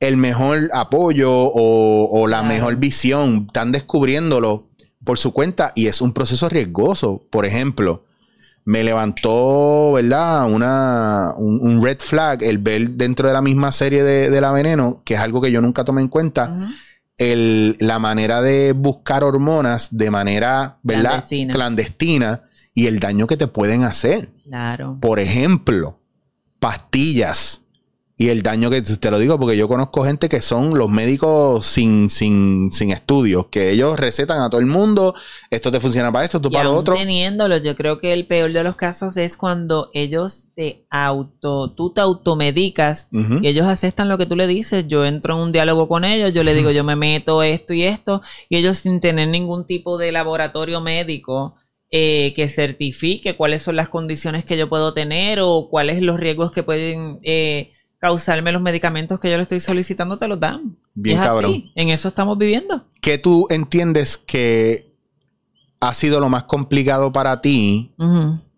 [0.00, 2.54] el mejor apoyo o, o la Claro.
[2.54, 4.66] mejor visión, están descubriéndolo
[5.04, 7.22] por su cuenta y es un proceso riesgoso.
[7.30, 8.04] Por ejemplo,
[8.64, 10.50] me levantó, ¿verdad?
[10.50, 14.52] Una, un, un red flag el ver dentro de la misma serie de, de La
[14.52, 16.54] Veneno, que es algo que yo nunca tomé en cuenta.
[17.20, 21.10] El, la manera de buscar hormonas de manera, ¿verdad?
[21.10, 21.52] Clandestina.
[21.52, 22.42] Clandestina
[22.74, 24.30] y el daño que te pueden hacer.
[24.44, 24.96] Claro.
[25.00, 26.00] Por ejemplo,
[26.58, 27.60] pastillas.
[28.20, 31.64] Y el daño que te lo digo porque yo conozco gente que son los médicos
[31.64, 35.14] sin, sin, sin estudios, que ellos recetan a todo el mundo,
[35.48, 36.96] esto te funciona para esto, esto Y para lo otro.
[36.96, 41.94] teniéndolo, yo creo que el peor de los casos es cuando ellos te auto, tú
[41.94, 44.86] te automedicas y ellos aceptan lo que tú le dices.
[44.86, 47.84] Yo entro en un diálogo con ellos, yo le digo, yo me meto esto y
[47.84, 51.54] esto, y ellos sin tener ningún tipo de laboratorio médico
[51.90, 56.52] eh, que certifique cuáles son las condiciones que yo puedo tener o cuáles los riesgos
[56.52, 60.76] que pueden eh, causarme los medicamentos que yo le estoy solicitando, te los dan.
[60.94, 61.50] Bien es cabrón.
[61.52, 62.86] así, en eso estamos viviendo.
[63.00, 64.90] ¿Qué tú entiendes que
[65.80, 67.92] ha sido lo más complicado para ti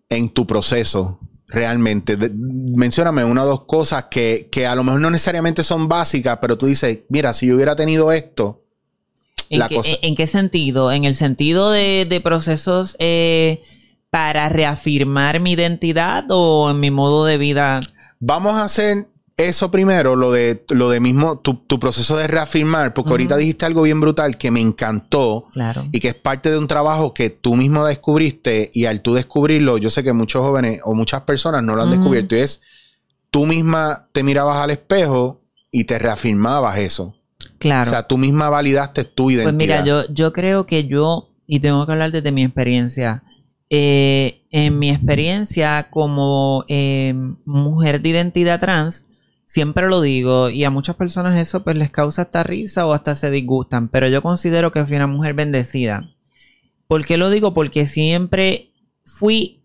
[0.09, 1.19] en tu proceso?
[1.47, 5.87] Realmente, De- mencióname una o dos cosas que, que a lo mejor no necesariamente son
[5.87, 8.61] básicas, pero tú dices, mira, si yo hubiera tenido esto,
[9.49, 10.91] ¿En, La qué, cosa- en qué sentido?
[10.91, 13.61] En el sentido de, de procesos eh,
[14.09, 17.79] para reafirmar mi identidad o en mi modo de vida.
[18.19, 22.93] Vamos a hacer eso primero, lo de, lo de mismo, tu, tu proceso de reafirmar,
[22.93, 25.85] porque ahorita dijiste algo bien brutal que me encantó Claro.
[25.91, 29.77] y que es parte de un trabajo que tú mismo descubriste y al tú descubrirlo,
[29.77, 32.61] yo sé que muchos jóvenes o muchas personas no lo han descubierto y es,
[33.31, 35.41] tú misma te mirabas al espejo
[35.71, 37.15] y te reafirmabas eso.
[37.57, 37.87] Claro.
[37.87, 39.53] O sea, tú misma validaste tu identidad.
[39.53, 43.23] Pues mira, yo, yo creo que yo, y tengo que hablar desde mi experiencia,
[43.69, 47.15] eh, en mi experiencia como eh,
[47.45, 49.05] mujer de identidad trans,
[49.53, 53.13] Siempre lo digo y a muchas personas eso pues les causa hasta risa o hasta
[53.13, 56.09] se disgustan, pero yo considero que fui una mujer bendecida.
[56.87, 57.53] ¿Por qué lo digo?
[57.53, 59.63] Porque siempre fui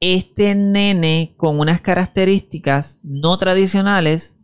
[0.00, 4.38] este nene con unas características no tradicionales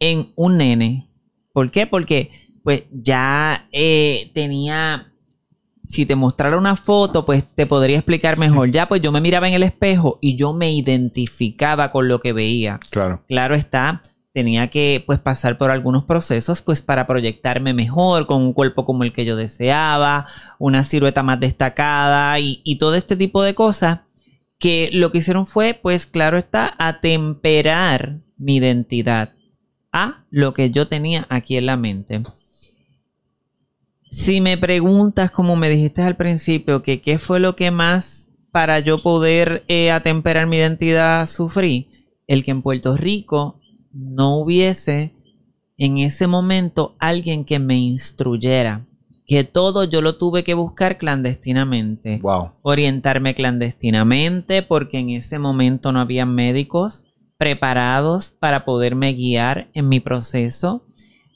[0.00, 1.08] en un nene.
[1.52, 1.86] ¿Por qué?
[1.86, 2.32] Porque
[2.64, 5.13] pues ya eh, tenía,
[5.88, 8.70] si te mostrara una foto, pues te podría explicar mejor.
[8.70, 12.32] Ya, pues yo me miraba en el espejo y yo me identificaba con lo que
[12.32, 12.80] veía.
[12.90, 13.22] Claro.
[13.28, 18.52] Claro está, tenía que pues pasar por algunos procesos pues para proyectarme mejor, con un
[18.52, 20.26] cuerpo como el que yo deseaba,
[20.58, 24.00] una silueta más destacada y, y todo este tipo de cosas
[24.58, 29.34] que lo que hicieron fue pues claro está atemperar mi identidad
[29.92, 32.22] a lo que yo tenía aquí en la mente.
[34.14, 38.78] Si me preguntas, como me dijiste al principio, que qué fue lo que más para
[38.78, 41.88] yo poder eh, atemperar mi identidad sufrí,
[42.28, 43.58] el que en Puerto Rico
[43.92, 45.16] no hubiese
[45.76, 48.86] en ese momento alguien que me instruyera.
[49.26, 52.20] Que todo yo lo tuve que buscar clandestinamente.
[52.22, 52.52] Wow.
[52.62, 57.04] Orientarme clandestinamente porque en ese momento no había médicos
[57.36, 60.84] preparados para poderme guiar en mi proceso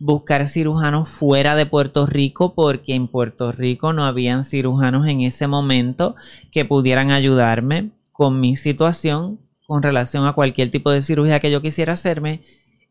[0.00, 5.46] buscar cirujanos fuera de Puerto Rico porque en Puerto Rico no habían cirujanos en ese
[5.46, 6.14] momento
[6.52, 11.60] que pudieran ayudarme con mi situación con relación a cualquier tipo de cirugía que yo
[11.60, 12.42] quisiera hacerme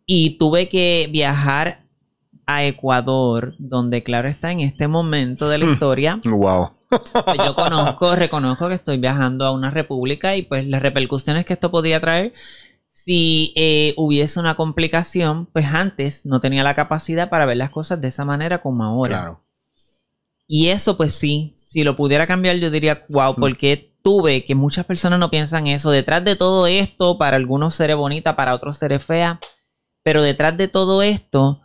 [0.06, 1.88] y tuve que viajar
[2.46, 6.22] a Ecuador, donde claro está en este momento de la historia.
[6.24, 6.70] Wow.
[6.90, 11.54] Pues yo conozco, reconozco que estoy viajando a una república y pues las repercusiones que
[11.54, 12.34] esto podía traer
[12.88, 18.02] si eh, hubiese una complicación, pues antes no tenía la capacidad para ver las cosas
[18.02, 19.20] de esa manera como ahora.
[19.20, 19.44] Claro.
[20.48, 24.86] Y eso, pues sí, si lo pudiera cambiar, yo diría, wow, porque tuve que muchas
[24.86, 25.92] personas no piensan eso.
[25.92, 29.40] Detrás de todo esto, para algunos seres bonita, para otros seres fea,
[30.04, 31.62] pero detrás de todo esto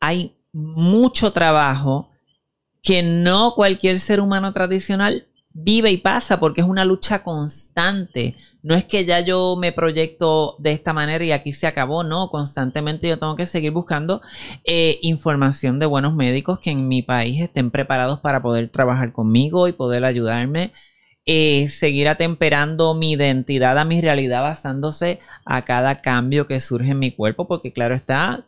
[0.00, 2.10] hay mucho trabajo
[2.82, 8.36] que no cualquier ser humano tradicional vive y pasa porque es una lucha constante.
[8.62, 12.28] No es que ya yo me proyecto de esta manera y aquí se acabó, no,
[12.30, 14.20] constantemente yo tengo que seguir buscando
[14.64, 19.68] eh, información de buenos médicos que en mi país estén preparados para poder trabajar conmigo
[19.68, 20.72] y poder ayudarme.
[21.26, 26.98] Eh, seguir atemperando mi identidad a mi realidad basándose a cada cambio que surge en
[26.98, 28.46] mi cuerpo, porque claro está,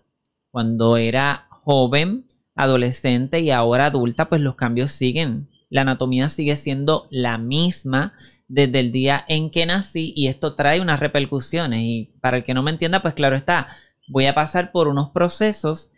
[0.51, 7.07] cuando era joven, adolescente y ahora adulta, pues los cambios siguen la anatomía sigue siendo
[7.11, 8.15] la misma
[8.49, 11.83] desde el día en que nací y esto trae unas repercusiones.
[11.83, 13.77] Y para el que no me entienda, pues claro está,
[14.09, 15.91] voy a pasar por unos procesos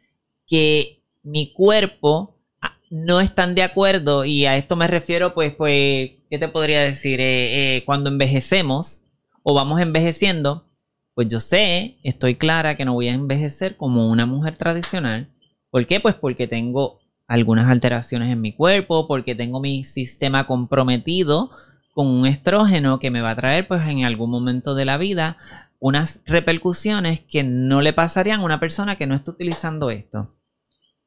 [0.46, 6.10] que mi cuerpo ah, no están de acuerdo y a esto me refiero pues, pues,
[6.28, 7.20] ¿qué te podría decir?
[7.20, 9.04] Eh, eh, cuando envejecemos
[9.44, 10.66] o vamos envejeciendo,
[11.14, 15.30] pues yo sé, estoy clara que no voy a envejecer como una mujer tradicional.
[15.70, 16.00] ¿Por qué?
[16.00, 21.50] Pues porque tengo algunas alteraciones en mi cuerpo, porque tengo mi sistema comprometido
[21.92, 25.36] con un estrógeno que me va a traer pues en algún momento de la vida
[25.78, 30.34] unas repercusiones que no le pasarían a una persona que no está utilizando esto.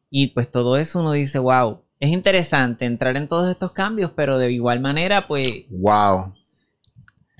[0.10, 4.38] Y pues todo eso uno dice, wow, es interesante entrar en todos estos cambios, pero
[4.38, 5.65] de igual manera pues...
[5.69, 6.34] Wow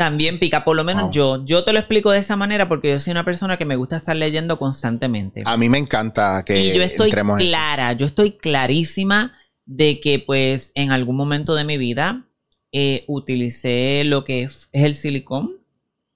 [0.02, 1.46] también pica, por lo menos yo.
[1.46, 3.98] Yo te lo explico de esa manera porque yo soy una persona que me gusta
[3.98, 5.44] estar leyendo constantemente.
[5.46, 9.38] A mí me encanta que y yo estoy clara, yo estoy clarísima
[9.68, 12.26] de que pues en algún momento de mi vida
[12.72, 15.58] eh, utilicé lo que es el silicón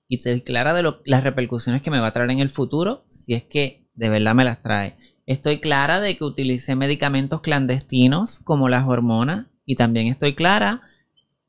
[0.07, 3.35] y estoy clara de las repercusiones que me va a traer en el futuro si
[3.35, 4.97] es que de verdad me las trae.
[5.27, 10.81] Estoy clara de que utilicé medicamentos clandestinos como las hormonas y también estoy clara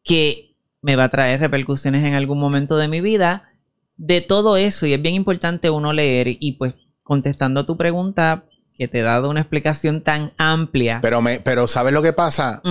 [0.05, 0.46] que
[0.87, 3.51] me va a traer repercusiones en algún momento de mi vida.
[3.97, 8.45] De todo eso, y es bien importante uno leer y pues contestando tu pregunta,
[8.79, 11.01] que te he dado una explicación tan amplia.
[11.03, 12.63] Pero, me, pero ¿sabes lo que pasa?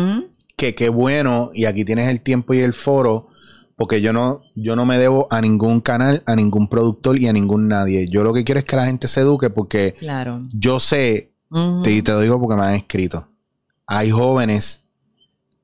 [0.56, 3.28] Que qué bueno, y aquí tienes el tiempo y el foro,
[3.75, 7.34] porque yo no, yo no me debo a ningún canal, a ningún productor y a
[7.34, 8.08] ningún nadie.
[8.08, 10.38] Yo lo que quiero es que la gente se eduque porque claro.
[10.54, 11.34] yo sé,
[11.84, 13.28] y te lo digo porque me han escrito,
[13.86, 14.85] hay jóvenes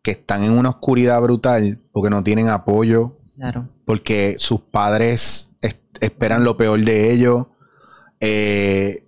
[0.02, 3.18] que están en una oscuridad brutal porque no tienen apoyo.
[3.36, 3.68] Claro.
[3.86, 5.52] Porque sus padres
[6.00, 7.48] esperan lo peor de ellos.
[8.20, 9.08] Eh,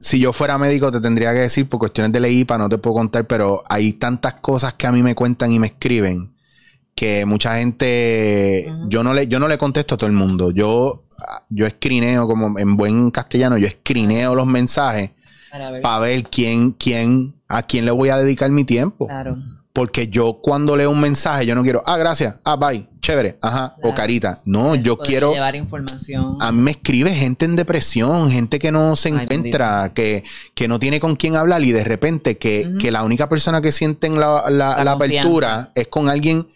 [0.00, 2.78] si yo fuera médico te tendría que decir por cuestiones de ley IPA, no te
[2.78, 6.34] puedo contar, pero hay tantas cosas que a mí me cuentan y me escriben
[6.94, 10.50] que mucha gente, yo, no le, yo no le contesto a todo el mundo.
[10.50, 11.04] Yo,
[11.48, 15.12] yo escrineo, como en buen castellano, yo escrineo los mensajes
[15.82, 19.06] para ver, quién, quién, a quién le voy a dedicar mi tiempo.
[19.06, 19.36] Claro.
[19.72, 23.76] Porque yo cuando leo un mensaje, yo no quiero, ah, gracias, ah, bye, chévere, ajá,
[23.82, 24.38] o carita.
[24.44, 25.32] No, yo quiero...
[25.32, 26.36] llevar información.
[26.40, 30.66] A mí me escribe gente en depresión, gente que no se Ay, encuentra, que, que
[30.66, 34.18] no tiene con quién hablar y de repente que, que la única persona que sienten
[34.18, 36.48] la, la- La apertura es con alguien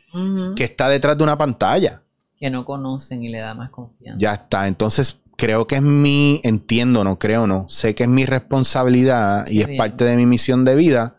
[0.56, 2.02] que está detrás de una pantalla.
[2.40, 4.18] que no conocen y le da más confianza.
[4.18, 4.66] Ya está.
[4.66, 7.66] Entonces, creo que es mi, entiendo, no creo, no.
[7.68, 9.78] Sé que es mi responsabilidad y Qué es bien.
[9.78, 11.16] parte de mi misión de vida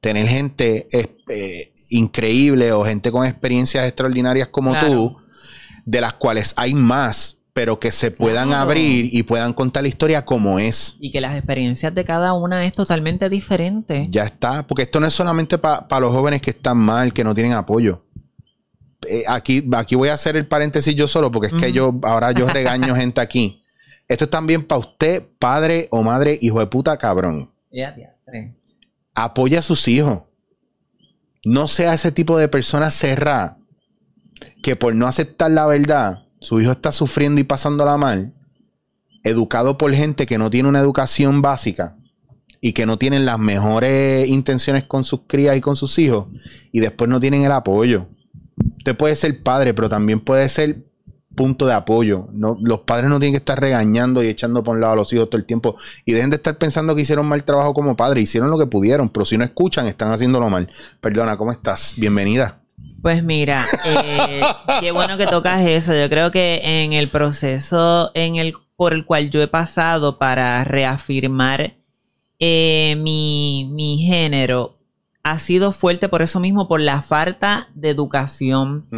[0.00, 4.88] tener gente eh, increíble o gente con experiencias extraordinarias como Claro.
[4.88, 5.16] tú,
[5.84, 8.62] de las cuales hay más, pero que se puedan Claro.
[8.62, 10.96] abrir y puedan contar la historia como es.
[11.00, 14.04] Y que las experiencias de cada una es totalmente diferente.
[14.08, 14.66] Ya está.
[14.66, 18.04] Porque esto no es solamente para los jóvenes que están mal, que no tienen apoyo.
[19.08, 22.32] Eh, aquí, aquí voy a hacer el paréntesis yo solo, porque es que yo ahora
[22.32, 23.64] yo regaño gente aquí.
[24.08, 27.50] Esto es también para usted, padre o madre, hijo de puta cabrón.
[29.14, 30.22] Apoya a sus hijos.
[31.44, 33.58] No sea ese tipo de persona cerrada
[34.62, 38.34] que por no aceptar la verdad, su hijo está sufriendo y pasándola mal,
[39.22, 41.96] educado por gente que no tiene una educación básica
[42.60, 46.28] y que no tienen las mejores intenciones con sus crías y con sus hijos
[46.72, 48.08] y después no tienen el apoyo.
[48.94, 50.84] Puede ser padre, pero también puede ser
[51.34, 52.28] punto de apoyo.
[52.32, 55.12] No, los padres no tienen que estar regañando y echando por un lado a los
[55.12, 58.24] hijos todo el tiempo y dejen de estar pensando que hicieron mal trabajo como padres.
[58.24, 60.70] Hicieron lo que pudieron, pero si no escuchan, están haciéndolo mal.
[61.00, 61.94] Perdona, ¿cómo estás?
[61.96, 62.60] Bienvenida.
[63.02, 64.42] Pues mira, eh,
[64.80, 65.94] qué bueno que tocas eso.
[65.94, 70.64] Yo creo que en el proceso en el, por el cual yo he pasado para
[70.64, 71.76] reafirmar
[72.38, 74.79] eh, mi, mi género
[75.30, 78.88] ha sido fuerte por eso mismo, por la falta de educación.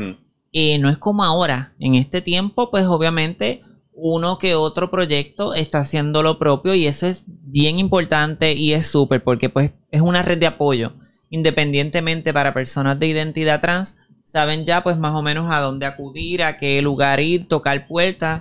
[0.53, 1.75] Eh, no es como ahora.
[1.79, 3.63] En este tiempo, pues obviamente
[3.93, 8.87] uno que otro proyecto está haciendo lo propio y eso es bien importante y es
[8.87, 10.95] súper porque pues es una red de apoyo.
[11.29, 16.43] Independientemente para personas de identidad trans, saben ya pues más o menos a dónde acudir,
[16.43, 18.41] a qué lugar ir, tocar puertas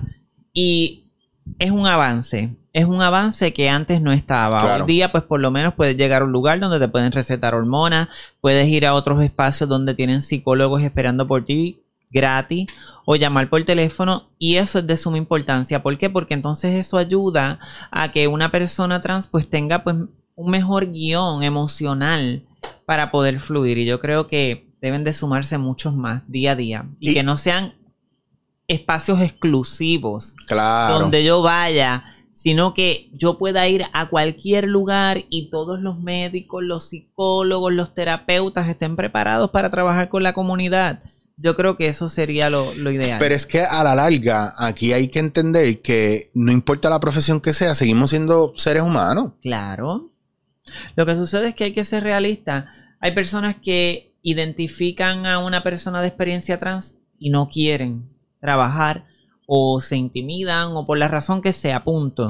[0.54, 1.01] y
[1.60, 2.56] es un avance.
[2.74, 4.62] Es un avance que antes no estaba.
[4.62, 4.86] Claro.
[4.86, 7.54] Hoy día, pues por lo menos puedes llegar a un lugar donde te pueden recetar
[7.54, 8.08] hormonas,
[8.40, 12.68] puedes ir a otros espacios donde tienen psicólogos esperando por ti gratis
[13.06, 15.82] o llamar por teléfono y eso es de suma importancia.
[15.84, 16.10] ¿Por qué?
[16.10, 19.96] Porque entonces eso ayuda a que una persona trans pues tenga pues
[20.36, 22.44] un mejor guion emocional
[22.86, 26.86] para poder fluir y yo creo que deben de sumarse muchos más día a día
[27.00, 27.74] y, Y- que no sean
[28.72, 31.00] espacios exclusivos Claro.
[31.00, 32.04] donde yo vaya,
[32.34, 37.94] sino que yo pueda ir a cualquier lugar y todos los médicos, los psicólogos, los
[37.94, 41.04] terapeutas estén preparados para trabajar con la comunidad.
[41.38, 43.18] Yo creo que eso sería lo, lo ideal.
[43.20, 47.42] Pero es que a la larga, aquí hay que entender que no importa la profesión
[47.42, 49.34] que sea, seguimos siendo seres humanos.
[49.42, 50.12] Claro.
[50.96, 52.72] Lo que sucede es que hay que ser realista.
[53.00, 58.11] Hay personas que identifican a una persona de experiencia trans y no quieren
[58.42, 59.06] trabajar
[59.48, 62.28] o se intimidan o por la razón que sea, punto.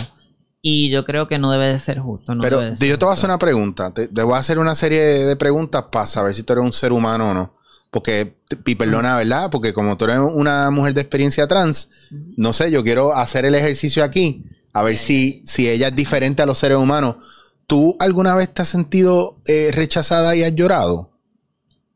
[0.62, 2.36] Y yo creo que no debe de ser justo.
[2.36, 3.34] no Pero debe de ser yo te voy a hacer justo.
[3.34, 3.94] una pregunta.
[3.94, 6.74] Te, te voy a hacer una serie de preguntas para saber si tú eres un
[6.74, 7.56] ser humano o no.
[7.90, 9.50] Porque, y perdona, ¿verdad?
[9.52, 11.90] Porque como tú eres una mujer de experiencia trans,
[12.38, 16.42] no sé, yo quiero hacer el ejercicio aquí, a ver si, si ella es diferente
[16.42, 17.18] a los seres humanos.
[17.68, 21.11] ¿Tú alguna vez te has sentido eh, rechazada y has llorado?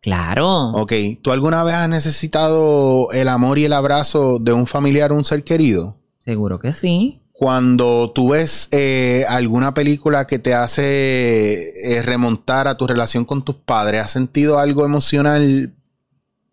[0.05, 0.69] Claro.
[0.73, 0.93] Ok.
[1.23, 5.25] ¿Tú alguna vez has necesitado el amor y el abrazo de un familiar o un
[5.25, 5.97] ser querido?
[6.19, 7.23] Seguro que sí.
[7.31, 13.43] Cuando tú ves eh, alguna película que te hace eh, remontar a tu relación con
[13.43, 15.73] tus padres, ¿has sentido algo emocional?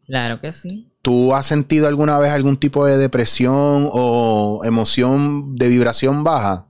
[0.06, 0.90] Claro que sí.
[1.02, 6.68] ¿Tú has sentido alguna vez algún tipo de depresión o emoción de vibración baja?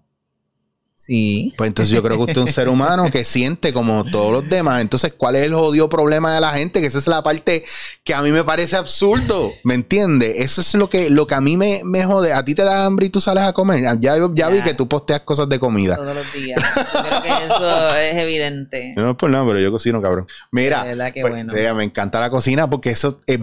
[1.05, 1.53] Sí.
[1.59, 4.49] Pues entonces yo creo que usted es un ser humano que siente como todos los
[4.49, 4.81] demás.
[4.81, 6.81] Entonces, ¿cuál es el jodido problema de la gente?
[6.81, 7.65] Que esa es la parte
[8.05, 9.51] que a mí me parece absurdo.
[9.65, 10.39] ¿Me entiendes?
[10.39, 12.33] Eso es lo que, lo que a mí me, me jode.
[12.33, 13.83] A ti te da hambre y tú sales a comer.
[13.99, 15.97] Ya, ya vi que tú posteas cosas de comida.
[15.97, 16.63] Todos los días.
[16.63, 18.95] Creo que eso es evidente.
[19.03, 20.29] No es por nada, pero yo cocino, cabrón.
[20.53, 21.75] Mira, que pues, bueno.
[21.75, 23.41] me encanta la cocina porque eso es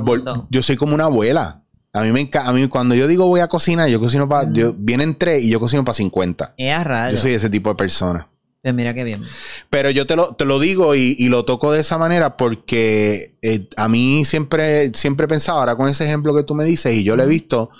[0.50, 1.64] yo soy como una abuela.
[1.94, 4.52] A mí me encanta, a mí cuando yo digo voy a cocinar, yo cocino para,
[4.54, 6.54] yo vienen tres y yo cocino para 50.
[6.58, 7.16] Es a rayo.
[7.16, 8.28] Yo soy ese tipo de persona.
[8.62, 9.24] Pues mira qué bien.
[9.70, 13.36] Pero yo te lo, te lo digo y, y lo toco de esa manera porque
[13.42, 16.94] eh, a mí siempre, siempre he pensado, ahora con ese ejemplo que tú me dices,
[16.94, 17.72] y yo lo he visto,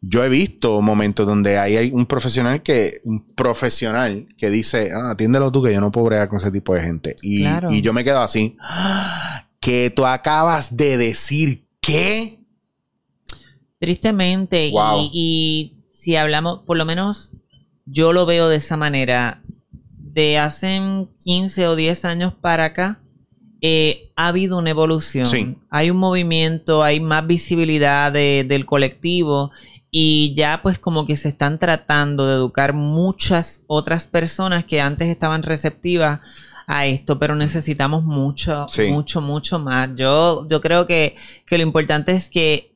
[0.00, 5.50] yo he visto momentos donde hay un profesional que, un profesional que dice, ah, atiéndelo
[5.52, 7.16] tú que yo no puedo bregar con ese tipo de gente.
[7.22, 7.68] Y, Claro.
[7.70, 12.39] y yo me quedo así, "Ah, que tú acabas de decir que...
[13.80, 14.70] Tristemente,
[15.12, 17.30] y- si hablamos, por lo menos
[17.86, 19.42] yo lo veo de esa manera,
[19.98, 20.80] de hace
[21.24, 23.00] 15 o 10 años para acá,
[23.62, 25.26] eh, ha habido una evolución.
[25.26, 25.56] Sí.
[25.70, 29.50] Hay un movimiento, hay más visibilidad de- del colectivo
[29.90, 35.08] y ya pues como que se están tratando de educar muchas otras personas que antes
[35.08, 36.20] estaban receptivas
[36.66, 38.84] a esto, pero necesitamos mucho, Sí.
[38.92, 39.90] mucho, mucho más.
[39.96, 41.16] Yo, yo creo que,
[41.46, 42.69] que lo importante es que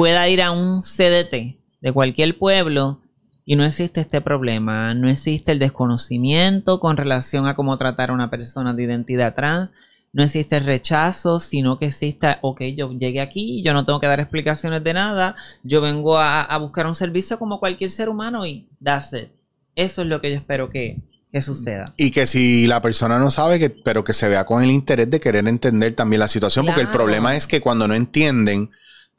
[0.00, 3.02] pueda ir a un CDT de cualquier pueblo
[3.44, 8.14] y no existe este problema, no existe el desconocimiento con relación a cómo tratar a
[8.14, 9.74] una persona de identidad trans,
[10.14, 14.06] no existe el rechazo, sino que existe, ok, yo llegué aquí, yo no tengo que
[14.06, 18.46] dar explicaciones de nada, yo vengo a, a buscar un servicio como cualquier ser humano
[18.46, 19.28] y that's it.
[19.74, 20.96] Eso es lo que yo espero que,
[21.30, 21.84] que suceda.
[21.98, 25.10] Y que si la persona no sabe, que, pero que se vea con el interés
[25.10, 28.70] de querer entender también la situación, porque el problema es que cuando no entienden,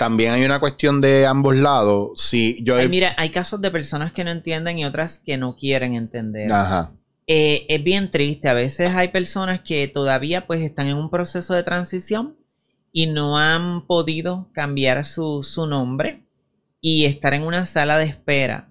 [0.01, 2.19] también hay una cuestión de ambos lados.
[2.19, 5.37] Si yo he- Ay, mira, hay casos de personas que no entienden y otras que
[5.37, 6.51] no quieren entender.
[6.51, 6.93] Ajá.
[7.27, 8.49] Eh, es bien triste.
[8.49, 12.35] A veces hay personas que todavía pues están en un proceso de transición
[12.91, 16.23] y no han podido cambiar su, su nombre
[16.81, 18.69] y estar en una sala de espera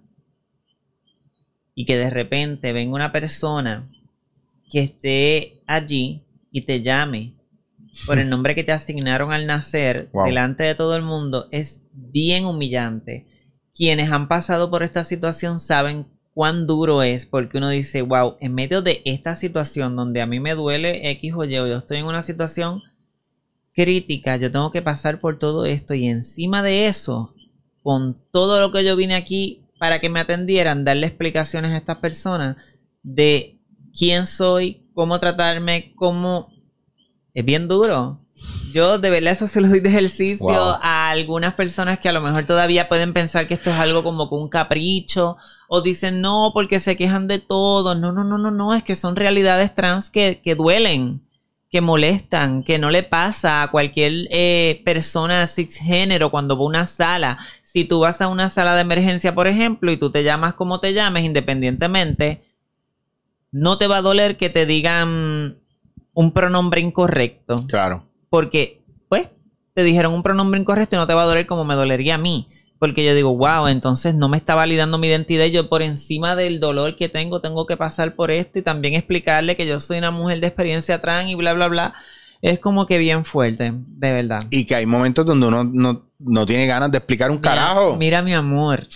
[1.76, 3.88] y que de repente venga una persona
[4.68, 7.34] que esté allí y te llame
[8.06, 10.26] por el nombre que te asignaron al nacer Wow.
[10.26, 13.26] delante de todo el mundo es bien humillante.
[13.74, 18.54] Quienes han pasado por esta situación saben cuán duro es porque uno dice, wow, en
[18.54, 21.98] medio de esta situación donde a mí me duele X o Y o yo estoy
[21.98, 22.82] en una situación
[23.72, 27.34] crítica, yo tengo que pasar por todo esto y encima de eso,
[27.82, 31.98] con todo lo que yo vine aquí para que me atendieran, darle explicaciones a estas
[31.98, 32.56] personas
[33.02, 33.58] de
[33.96, 36.52] quién soy, cómo tratarme, cómo...
[37.40, 38.20] Es bien duro.
[38.72, 40.76] Yo de verdad eso se lo doy de ejercicio Wow.
[40.82, 44.28] a algunas personas que a lo mejor todavía pueden pensar que esto es algo como
[44.30, 45.36] con un capricho
[45.68, 47.94] o dicen no porque se quejan de todo.
[47.94, 51.22] No, no, no, no, no, es que son realidades trans que, que duelen,
[51.70, 56.86] que molestan, que no le pasa a cualquier eh, persona cisgénero cuando va a una
[56.86, 57.38] sala.
[57.62, 60.80] Si tú vas a una sala de emergencia, por ejemplo, y tú te llamas como
[60.80, 62.42] te llames, independientemente,
[63.52, 65.59] no te va a doler que te digan
[66.20, 68.04] un pronombre incorrecto Claro.
[68.28, 69.30] porque, pues,
[69.74, 72.18] te dijeron un pronombre incorrecto y no te va a doler como me dolería a
[72.18, 72.48] mí.
[72.78, 76.60] Porque yo digo, wow, entonces no me está validando mi identidad yo por encima del
[76.60, 80.10] dolor que tengo tengo que pasar por esto y también explicarle que yo soy una
[80.10, 81.94] mujer de experiencia trans y bla, bla, bla.
[82.42, 84.42] Es como que bien fuerte, de verdad.
[84.50, 87.96] Y que hay momentos donde uno no, no tiene ganas de explicar un carajo.
[87.98, 88.88] Mira, mi amor.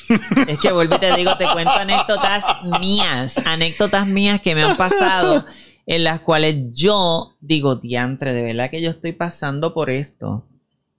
[0.48, 2.42] Es que vuelvo y te digo, te cuento anécdotas
[2.80, 5.44] mías, anécdotas mías que me han pasado
[5.86, 10.46] en las cuales yo digo, diantre, de verdad que yo estoy pasando por esto.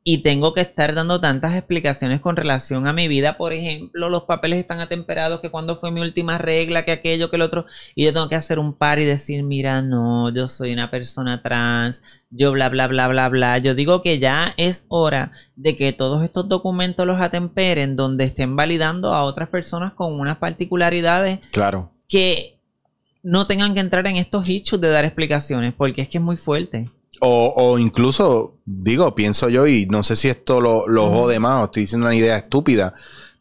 [0.08, 3.38] Y tengo que estar dando tantas explicaciones con relación a mi vida.
[3.38, 7.38] Por ejemplo, los papeles están atemperados, que cuando fue mi última regla, que aquello, que
[7.38, 7.66] el otro.
[7.96, 11.42] Y yo tengo que hacer un par y decir, mira, no, yo soy una persona
[11.42, 13.58] trans, yo bla, bla, bla, bla, bla.
[13.58, 18.56] Yo digo que ya es hora de que todos estos documentos los atemperen, donde estén
[18.56, 21.94] validando a otras personas con unas particularidades Claro.
[22.08, 22.55] que
[23.26, 26.38] no tengan que entrar en estos issues de dar explicaciones, porque es que es muy
[26.38, 26.92] fuerte.
[27.22, 31.62] O, o incluso, digo, pienso yo, y no sé si esto lo, lo jode más
[31.62, 32.94] o estoy diciendo una idea estúpida,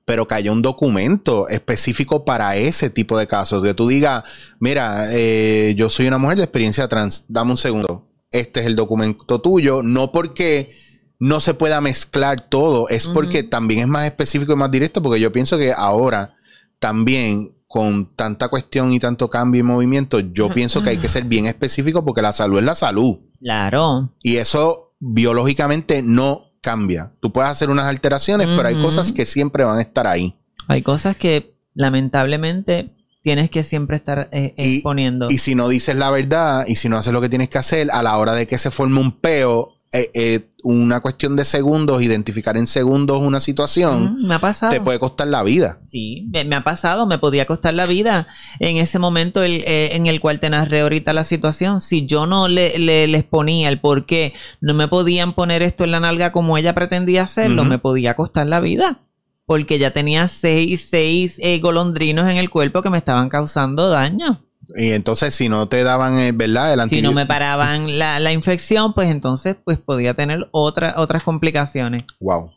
[0.07, 3.63] pero que haya un documento específico para ese tipo de casos.
[3.63, 4.25] Que tú digas,
[4.59, 8.09] mira, eh, yo soy una mujer de experiencia trans, dame un segundo.
[8.31, 10.73] Este es el documento tuyo, no porque
[11.19, 15.21] no se pueda mezclar todo, es porque también es más específico y más directo, porque
[15.21, 16.35] yo pienso que ahora
[16.79, 21.25] también con tanta cuestión y tanto cambio y movimiento, yo pienso que hay que ser
[21.25, 23.19] bien específico porque la salud es la salud.
[23.41, 24.15] Claro.
[24.23, 27.17] Y eso biológicamente no cambia.
[27.19, 30.37] Tú puedes hacer unas alteraciones, pero hay cosas que siempre van a estar ahí.
[30.69, 32.95] Hay cosas que lamentablemente
[33.25, 35.27] tienes que siempre estar eh, Y- exponiendo.
[35.29, 37.91] Y si no dices la verdad y si no haces lo que tienes que hacer,
[37.91, 42.03] a la hora de que se forme un peo, eh, eh, una cuestión de segundos,
[42.03, 44.73] identificar en segundos una situación, me ha pasado.
[44.73, 45.81] te puede costar la vida.
[45.89, 48.27] Sí, me, me ha pasado, me podía costar la vida
[48.61, 51.81] en ese momento el, eh, en el cual te narré ahorita la situación.
[51.81, 55.85] Si yo no le, le- les ponía el por qué no me podían poner esto
[55.85, 59.01] en la nalga como ella pretendía hacerlo, me podía costar la vida.
[59.47, 64.43] Porque ya tenía seis, seis eh, golondrinos en el cuerpo que me estaban causando daño.
[64.77, 66.75] Y entonces, si no te daban, eh, ¿verdad?
[66.75, 71.23] El Si no me paraban la, la infección, pues entonces pues podía tener otra, otras
[71.23, 72.05] complicaciones.
[72.21, 72.53] Wow.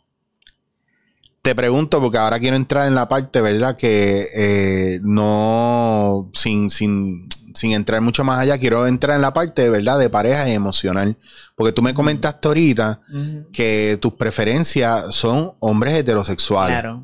[1.42, 3.76] Te pregunto, porque ahora quiero entrar en la parte, ¿verdad?
[3.76, 9.68] Que eh, no, sin, sin, sin entrar mucho más allá, quiero entrar en la parte,
[9.70, 9.98] ¿verdad?
[9.98, 11.16] De pareja y emocional.
[11.54, 13.00] Porque tú me comentaste ahorita
[13.52, 16.80] que tus preferencias son hombres heterosexuales.
[16.80, 17.02] Claro.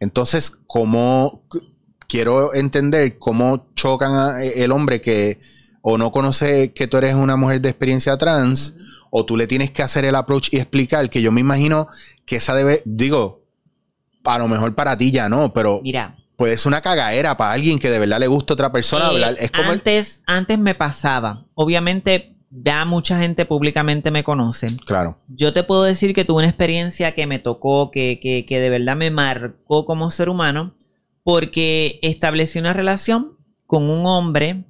[0.00, 1.42] Entonces, ¿cómo
[2.08, 5.40] quiero entender cómo chocan a- el hombre que
[5.82, 8.74] o no conoce que tú eres una mujer de experiencia trans,
[9.10, 11.86] o tú le tienes que hacer el approach y explicar que yo me imagino
[12.24, 13.42] que esa debe, digo,
[14.24, 17.78] a lo mejor para ti ya no, pero Mira, puede ser una cagadera para alguien
[17.78, 19.10] que de verdad le gusta a otra persona.
[19.10, 19.36] eh, ¿verdad?
[19.38, 21.44] Es como el- antes, antes me pasaba.
[21.54, 24.76] Obviamente, ya mucha gente públicamente me conoce.
[24.86, 28.58] Claro, Yo te puedo decir que tuve una experiencia que me tocó, que, que, que
[28.60, 30.72] de verdad me marcó como ser humano,
[31.24, 34.64] porque establecí una relación con un hombre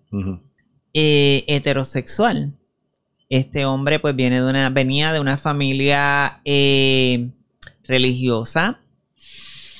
[0.94, 2.54] eh, heterosexual.
[3.28, 7.28] Este hombre pues viene de una, venía de una familia eh,
[7.82, 8.80] religiosa,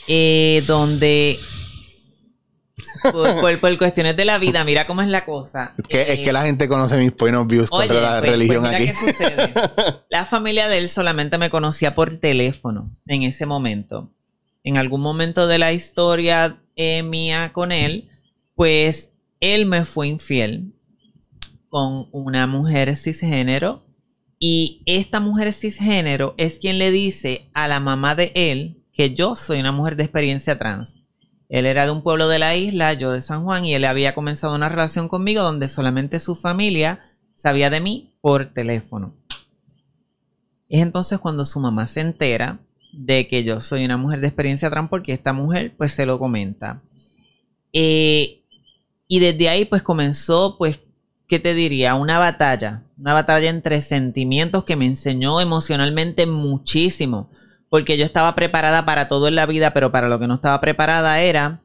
[0.08, 1.38] eh, donde
[3.12, 5.74] por, por- por cuestiones de la vida, mira cómo es la cosa.
[5.78, 8.18] Es que, es Eh, que la gente conoce mis point of views Oye, contra la
[8.20, 8.86] pues- religión pues aquí.
[8.86, 9.54] qué sucede.
[10.10, 14.10] La familia de él solamente me conocía por teléfono en ese momento.
[14.64, 18.08] En algún momento de la historia eh, mía con él,
[18.54, 20.72] pues él me fue infiel
[21.68, 23.84] con una mujer cisgénero
[24.38, 29.36] y esta mujer cisgénero es quien le dice a la mamá de él que yo
[29.36, 30.94] soy una mujer de experiencia trans.
[31.50, 34.14] Él era de un pueblo de la isla, yo de San Juan, y él había
[34.14, 37.04] comenzado una relación conmigo donde solamente su familia
[37.34, 39.14] sabía de mí por teléfono.
[40.68, 42.60] Es entonces cuando su mamá se entera
[42.96, 46.18] de que yo soy una mujer de experiencia trans porque esta mujer pues se lo
[46.18, 46.82] comenta.
[47.72, 48.42] Eh,
[49.08, 50.80] y desde ahí pues comenzó pues,
[51.26, 51.94] ¿qué te diría?
[51.94, 57.30] Una batalla, una batalla entre sentimientos que me enseñó emocionalmente muchísimo,
[57.68, 60.60] porque yo estaba preparada para todo en la vida, pero para lo que no estaba
[60.60, 61.62] preparada era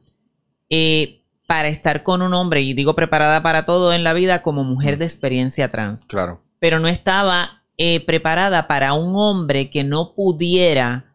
[0.68, 4.64] eh, para estar con un hombre, y digo preparada para todo en la vida como
[4.64, 6.42] mujer de experiencia trans Claro.
[6.58, 11.09] pero no estaba eh, preparada para un hombre que no pudiera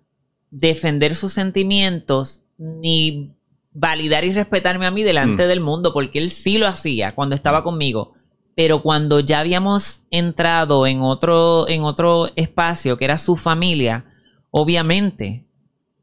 [0.57, 3.31] defender sus sentimientos ni
[3.73, 5.47] validar y respetarme a mí delante Mm.
[5.47, 8.13] del mundo, porque él sí lo hacía cuando estaba conmigo.
[8.55, 14.05] Pero cuando ya habíamos entrado en otro, en otro espacio que era su familia,
[14.49, 15.45] obviamente,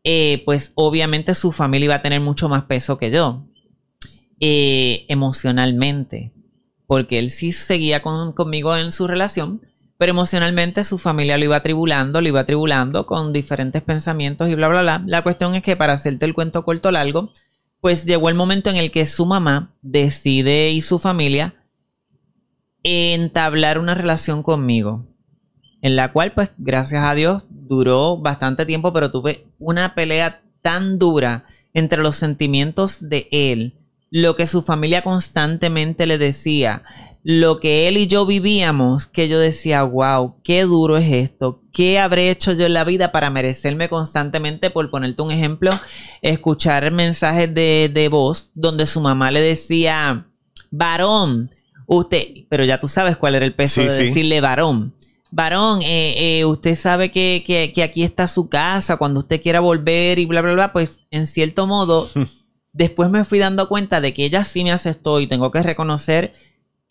[0.04, 3.46] eh, pues obviamente su familia iba a tener mucho más peso que yo,
[4.40, 6.32] eh, emocionalmente
[6.86, 9.62] porque él sí seguía con- conmigo en su relación,
[10.02, 14.66] pero emocionalmente su familia lo iba atribulando, lo iba atribulando con diferentes pensamientos y bla,
[14.66, 15.04] bla, bla.
[15.06, 17.30] La cuestión es que para hacerte el cuento corto largo,
[17.80, 21.54] pues llegó el momento en el que su mamá decide y su familia
[22.82, 25.06] entablar una relación conmigo,
[25.82, 30.98] en la cual pues gracias a Dios duró bastante tiempo, pero tuve una pelea tan
[30.98, 31.44] dura
[31.74, 33.78] entre los sentimientos de él,
[34.10, 36.82] lo que su familia constantemente le decía,
[37.24, 41.98] lo que él y yo vivíamos, que yo decía, wow, qué duro es esto, qué
[42.00, 45.70] habré hecho yo en la vida para merecerme constantemente, por ponerte un ejemplo,
[46.20, 50.26] escuchar mensajes de, de voz donde su mamá le decía,
[50.72, 51.50] varón,
[51.86, 54.04] usted, pero ya tú sabes cuál era el peso Sí, de sí.
[54.04, 54.94] decirle varón.
[55.30, 59.60] Varón, eh, eh, usted sabe que, que- que aquí está su casa, cuando usted quiera
[59.60, 62.06] volver y bla, bla, bla, pues en cierto modo,
[62.72, 66.34] después me fui dando cuenta de que ella sí me aceptó y tengo que reconocer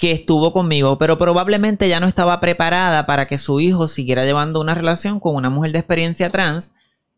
[0.02, 4.60] que estuvo conmigo, pero probablemente ya no estaba preparada para que su hijo siguiera llevando
[4.60, 6.72] una relación con una mujer de experiencia trans,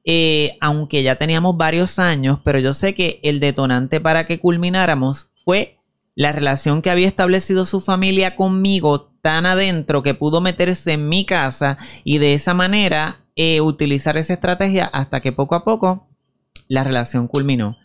[0.04, 5.30] eh, aunque ya teníamos varios años, pero yo sé que el detonante para que culmináramos
[5.46, 5.80] fue
[6.14, 11.26] la relación que había establecido su familia conmigo tan adentro que pudo meterse en mi
[11.26, 16.10] casa y de esa manera eh, utilizar esa estrategia hasta que poco a poco
[16.68, 17.78] la relación culminó.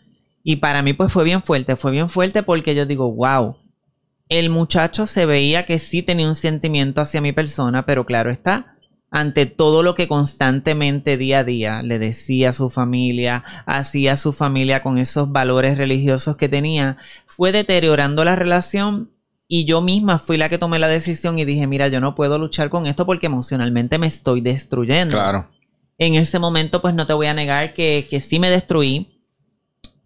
[0.43, 3.55] Y para mí pues fue bien fuerte, fue bien fuerte porque yo digo, wow,
[4.29, 8.75] el muchacho se veía que sí tenía un sentimiento hacia mi persona, pero claro está,
[9.11, 14.17] ante todo lo que constantemente día a día le decía a su familia, hacía a
[14.17, 19.11] su familia con esos valores religiosos que tenía, fue deteriorando la relación
[19.47, 22.37] y yo misma fui la que tomé la decisión y dije, mira, yo no puedo
[22.37, 25.15] luchar con esto porque emocionalmente me estoy destruyendo.
[25.15, 25.49] Claro.
[25.97, 29.23] En ese momento, pues no te voy a negar que, que sí me destruí,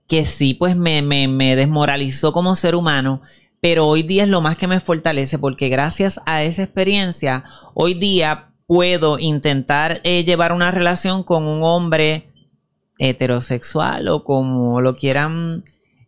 [0.07, 3.21] que sí, pues me, me, me desmoralizó como ser humano,
[3.63, 7.93] pero hoy día es lo más que me fortalece porque gracias a esa experiencia, hoy
[7.93, 12.27] día puedo intentar eh, llevar una relación con un hombre
[12.97, 15.63] heterosexual o como lo quieran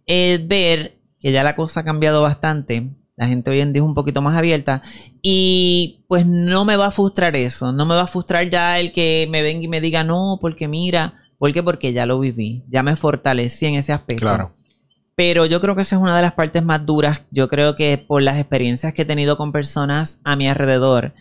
[0.05, 2.89] eh, ver, que ya la cosa ha cambiado bastante.
[3.15, 4.81] La gente hoy en día es un poquito más abierta.
[5.21, 7.71] Y pues no me va a frustrar eso.
[7.71, 10.67] No me va a frustrar ya el que me venga y me diga no, porque
[10.67, 11.21] mira.
[11.37, 11.53] ¿Por?
[11.63, 12.65] Porque ya lo viví.
[12.67, 14.25] Ya me fortalecí en ese aspecto.
[14.25, 14.54] Claro.
[15.15, 17.23] Pero yo creo que esa es una de las partes más duras.
[17.31, 21.13] Yo creo que por las experiencias que he tenido con personas a mi alrededor,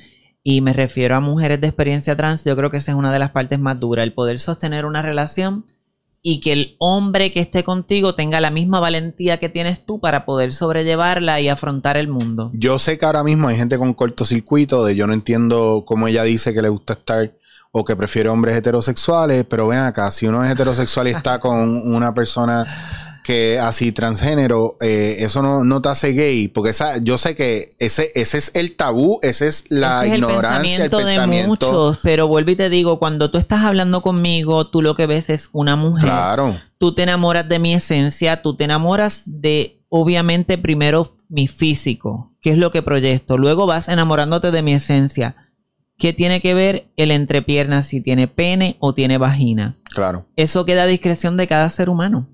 [0.43, 3.19] y me refiero a mujeres de experiencia trans, yo creo que esa es una de
[3.19, 4.05] las partes más duras.
[4.05, 5.65] El poder sostener una relación
[6.21, 10.25] y que el hombre que esté contigo tenga la misma valentía que tienes tú para
[10.25, 12.51] poder sobrellevarla y afrontar el mundo.
[12.55, 16.25] Yo sé que ahora mismo hay gente con cortocircuito de yo no entiendo cómo ella
[16.25, 17.33] dice que le gusta estar
[17.73, 21.77] o que prefiere hombres heterosexuales, pero ven acá, si uno es heterosexual y está con
[21.93, 27.17] una persona que así transgénero, eh, eso no, no, te hace gay, porque esa, yo
[27.17, 32.01] sé que ese, ese es el tabú, ese es la ignorancia, el pensamiento, de muchos,
[32.03, 35.49] pero vuelvo y te digo, cuando tú estás hablando conmigo, tú lo que ves es
[35.53, 36.05] una mujer.
[36.05, 36.55] Claro.
[36.77, 42.51] Tú te enamoras de mi esencia, tú te enamoras de, obviamente, primero mi físico, que
[42.51, 45.51] es lo que proyecto, luego vas enamorándote de mi esencia.
[45.97, 49.79] ¿Qué tiene que ver el entrepierna si tiene pene o tiene vagina?
[49.95, 50.27] Claro.
[50.37, 52.29] Eso queda a discreción de cada ser humano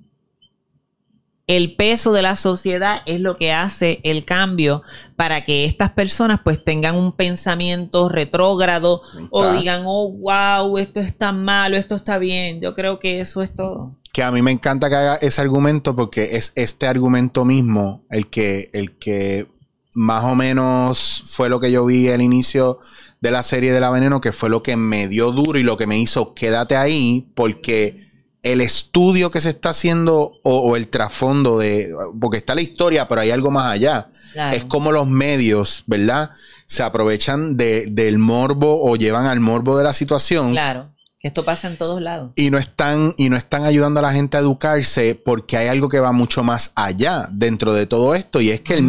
[1.57, 4.84] el peso de la sociedad es lo que hace el cambio
[5.16, 11.32] para que estas personas pues tengan un pensamiento retrógrado o digan, oh, wow, esto está
[11.32, 12.61] malo, esto está bien.
[12.61, 13.96] Yo creo que eso es todo.
[14.12, 18.28] Que a mí me encanta que haga ese argumento porque es este argumento mismo el
[18.28, 19.48] que, el que
[19.92, 22.78] más o menos fue lo que yo vi al inicio
[23.20, 25.76] de la serie de la veneno, que fue lo que me dio duro y lo
[25.76, 28.09] que me hizo quédate ahí porque
[28.43, 33.20] el estudio que se está haciendo o, el trasfondo de, porque está la historia, pero
[33.20, 34.09] hay algo más allá.
[34.53, 36.30] Es como los medios, ¿verdad?
[36.66, 40.53] Se aprovechan de, del morbo o llevan al morbo de la situación.
[40.53, 40.91] Claro.
[41.21, 42.33] Que esto pasa en todos lados.
[42.35, 45.91] Y no están, y no están ayudando a la gente a educarse porque hay algo
[45.91, 48.41] que va mucho más allá dentro de todo esto.
[48.41, 48.83] Y es que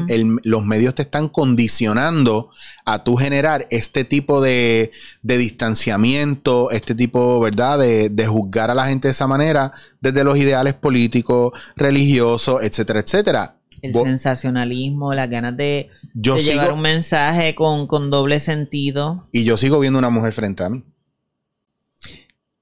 [0.43, 2.49] los medios te están condicionando
[2.85, 8.87] a tú generar este tipo de, distanciamiento, este tipo, ¿verdad?, de, de, juzgar a la
[8.87, 13.55] gente de esa manera, desde los ideales políticos, religiosos, etcétera, etcétera.
[13.81, 19.27] El sensacionalismo, las ganas de, llevar un mensaje con, con doble sentido.
[19.33, 20.83] Y yo sigo viendo una mujer frente a mí.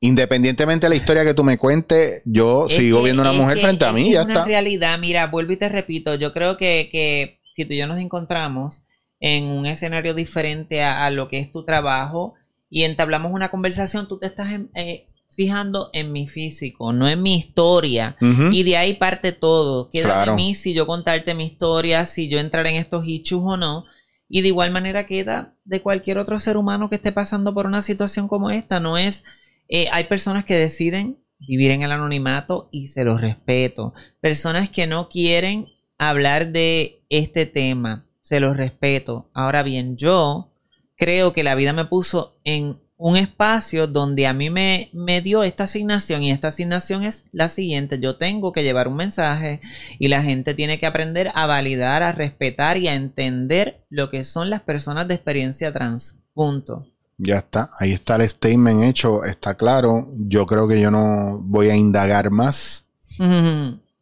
[0.02, 3.92] Independientemente de la historia que tú me cuentes, yo sigo viendo una mujer frente a
[3.92, 4.46] mí y ya está.
[4.46, 8.00] realidad, mira, vuelvo y te repito, yo creo que, que si tú y yo nos
[8.00, 8.84] encontramos
[9.20, 12.36] en un escenario diferente a, lo que es tu trabajo
[12.70, 17.36] y entablamos una conversación, tú te estás eh, fijando en mi físico, no en mi
[17.38, 18.16] historia.
[18.52, 19.90] Y de ahí parte todo.
[19.90, 23.58] Queda de mí si yo contarte mi historia, si yo entrar en estos hichos o
[23.58, 23.86] no.
[24.30, 27.82] Y de igual manera queda de cualquier otro ser humano que esté pasando por una
[27.82, 28.80] situación como esta.
[28.80, 29.24] No es
[29.70, 33.94] eh, hay personas que deciden vivir en el anonimato y se los respeto.
[34.20, 35.68] Personas que no quieren
[35.98, 39.30] hablar de este tema, se los respeto.
[39.34, 40.52] Ahora bien, yo
[40.98, 45.44] creo que la vida me puso en un espacio donde a mí me, me, dio
[45.44, 48.00] esta asignación y esta asignación es la siguiente.
[48.02, 49.62] Yo tengo que llevar un mensaje
[50.00, 54.26] y la gente tiene que aprender a validar, a respetar y a entender lo que
[54.26, 56.20] son las personas de experiencia trans.
[56.34, 56.88] Punto.
[57.22, 60.10] Ya está, ahí está el statement hecho, está claro.
[60.16, 62.86] Yo creo que yo no voy a indagar más.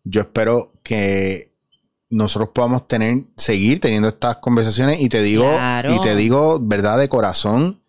[0.03, 1.49] Yo espero que
[2.11, 5.51] nosotros podamos tener, seguir teniendo estas conversaciones y te digo,
[5.89, 7.81] y te digo, verdad de corazón,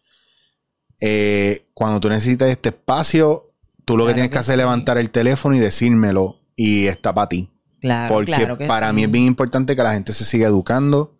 [0.98, 3.52] eh, cuando tú necesitas este espacio,
[3.84, 7.28] tú lo que tienes que, hacer es levantar el teléfono y decírmelo y está para
[7.28, 7.50] ti.
[7.82, 11.17] Claro, Porque para mí es bien importante que la gente se siga educando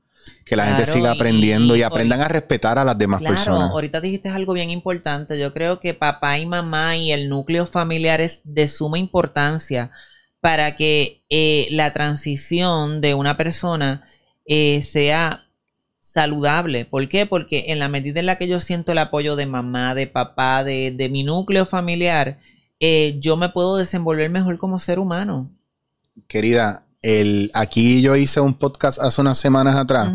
[0.48, 3.70] que la gente siga aprendiendo y, aprendan a respetar a las demás claro, personas.
[3.70, 5.38] Ahorita dijiste algo bien importante.
[5.38, 9.90] Yo creo que papá y mamá y el núcleo familiar es de suma importancia
[10.40, 14.08] para que eh, la transición de una persona
[14.46, 15.44] eh, sea
[15.98, 16.84] saludable.
[16.84, 17.26] ¿Por qué?
[17.26, 20.64] Porque en la medida en la que yo siento el apoyo de mamá, de papá,
[20.64, 22.38] de, de mi núcleo familiar,
[22.80, 25.50] eh, yo me puedo desenvolver mejor como ser humano.
[26.26, 30.10] Querida, el, aquí yo hice un podcast hace unas semanas atrás,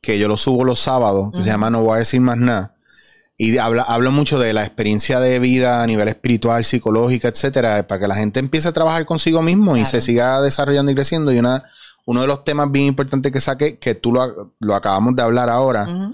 [0.00, 2.74] que yo lo subo los sábados, que se llama No voy a decir más nada.
[3.38, 8.00] Y habla, hablo mucho de la experiencia de vida a nivel espiritual, psicológica, etcétera, para
[8.00, 11.32] que la gente empiece a trabajar consigo mismo y se siga desarrollando y creciendo.
[11.32, 11.64] Y una,
[12.04, 15.48] uno de los temas bien importantes que saqué, que tú lo, lo acabamos de hablar
[15.48, 16.12] ahora,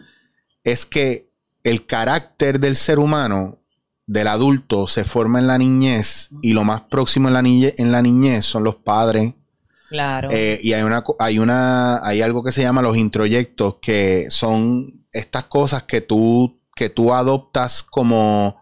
[0.64, 1.30] es que
[1.64, 3.58] el carácter del ser humano,
[4.06, 7.92] del adulto, se forma en la niñez y lo más próximo en la, niñez, en
[7.92, 9.34] la niñez son los padres,
[9.88, 10.28] Claro.
[10.30, 15.04] Eh, y hay una, hay una, hay algo que se llama los introyectos, que son
[15.12, 18.60] estas cosas que tú, que tú adoptas como,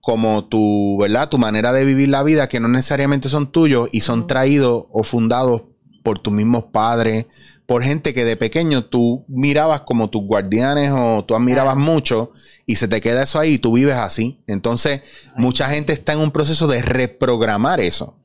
[0.00, 1.28] como tu, ¿verdad?
[1.28, 5.04] Tu manera de vivir la vida, que no necesariamente son tuyos y son traídos o
[5.04, 5.64] fundados
[6.02, 7.26] por tus mismos padres,
[7.66, 12.32] por gente que de pequeño tú mirabas como tus guardianes o tú admirabas mucho
[12.66, 14.42] y se te queda eso ahí y tú vives así.
[14.46, 15.02] Entonces,
[15.36, 18.18] mucha gente está en un proceso de reprogramar eso.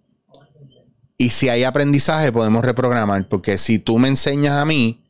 [1.22, 3.28] Y si hay aprendizaje, podemos reprogramar.
[3.28, 5.04] Porque si tú me enseñas a mí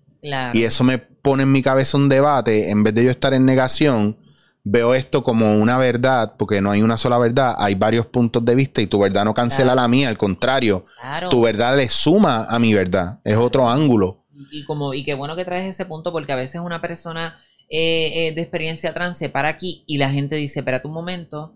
[0.53, 3.45] y eso me pone en mi cabeza un debate, en vez de yo estar en
[3.45, 4.17] negación,
[4.63, 8.55] veo esto como una verdad, porque no hay una sola verdad, hay varios puntos de
[8.55, 10.83] vista y tu verdad no cancela la mía, al contrario,
[11.29, 14.25] tu verdad le suma a mi verdad, es otro ángulo.
[14.51, 17.37] Y, como, y qué bueno que traes ese punto, porque a veces una persona
[17.69, 21.53] eh, eh, de experiencia trans se para aquí y la gente dice, espérate un momento,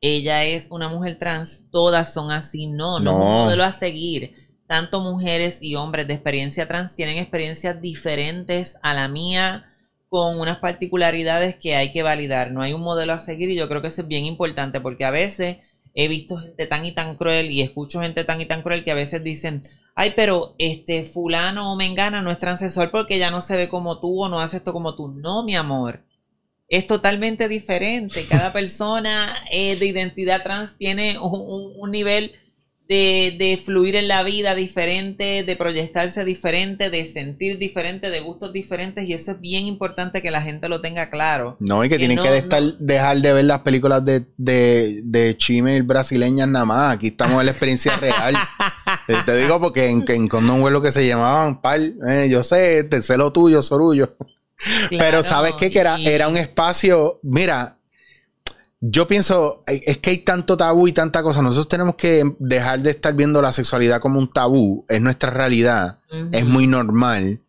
[0.00, 3.18] ella es una mujer trans, todas son así, no, no, no.
[3.18, 4.34] es un modelo a seguir.
[4.66, 9.66] Tanto mujeres y hombres de experiencia trans tienen experiencias diferentes a la mía,
[10.10, 12.50] con unas particularidades que hay que validar.
[12.50, 15.04] No hay un modelo a seguir y yo creo que eso es bien importante porque
[15.04, 15.58] a veces
[15.94, 18.90] he visto gente tan y tan cruel y escucho gente tan y tan cruel que
[18.90, 19.62] a veces dicen,
[19.94, 24.00] ay, pero este fulano o mengana no es transexual porque ya no se ve como
[24.00, 25.08] tú o no hace esto como tú.
[25.08, 26.02] No, mi amor.
[26.70, 28.24] Es totalmente diferente.
[28.26, 32.32] Cada persona eh, de identidad trans tiene un, un nivel
[32.90, 39.08] de, fluir en la vida diferente, de proyectarse diferente, de sentir diferente, de gustos diferentes,
[39.08, 41.56] y eso es bien importante que la gente lo tenga claro.
[41.60, 42.30] No, y que, tienen que
[42.80, 46.96] dejar de ver las películas de, de, de chime brasileñas nada más.
[46.96, 48.34] Aquí estamos en la experiencia real.
[49.08, 52.84] Eh, te digo porque en, en Condon lo que se llamaban par, eh, yo sé,
[52.84, 54.16] te sé lo tuyo, Sorullo.
[54.90, 55.70] Pero ¿sabes qué?
[55.70, 57.76] Que era, era un espacio, mira,
[58.80, 61.42] yo pienso, es que hay tanto tabú y tanta cosa.
[61.42, 64.86] Nosotros tenemos que dejar de estar viendo la sexualidad como un tabú.
[64.88, 65.98] Es nuestra realidad.
[66.32, 67.40] Es muy normal.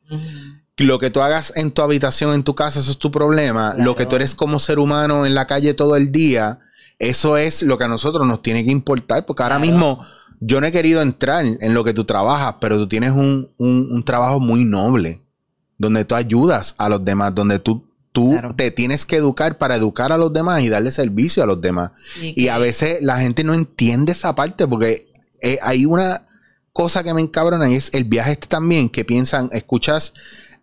[0.77, 3.75] Lo que tú hagas en tu habitación, en tu casa, eso es tu problema.
[3.77, 6.59] Lo que tú eres como ser humano en la calle todo el día,
[6.99, 9.25] eso es lo que a nosotros nos tiene que importar.
[9.25, 10.05] Porque ahora mismo
[10.41, 14.03] yo no he querido entrar en lo que tú trabajas, pero tú tienes un, un
[14.03, 15.20] trabajo muy noble.
[15.81, 20.11] Donde tú ayudas a los demás, donde tú Tú te tienes que educar para educar
[20.11, 21.91] a los demás y darle servicio a los demás.
[22.21, 25.07] Y, a veces la gente no entiende esa parte porque
[25.41, 26.27] eh, hay una
[26.73, 30.13] cosa que me encabrona y es el viaje este también, que piensan, escuchas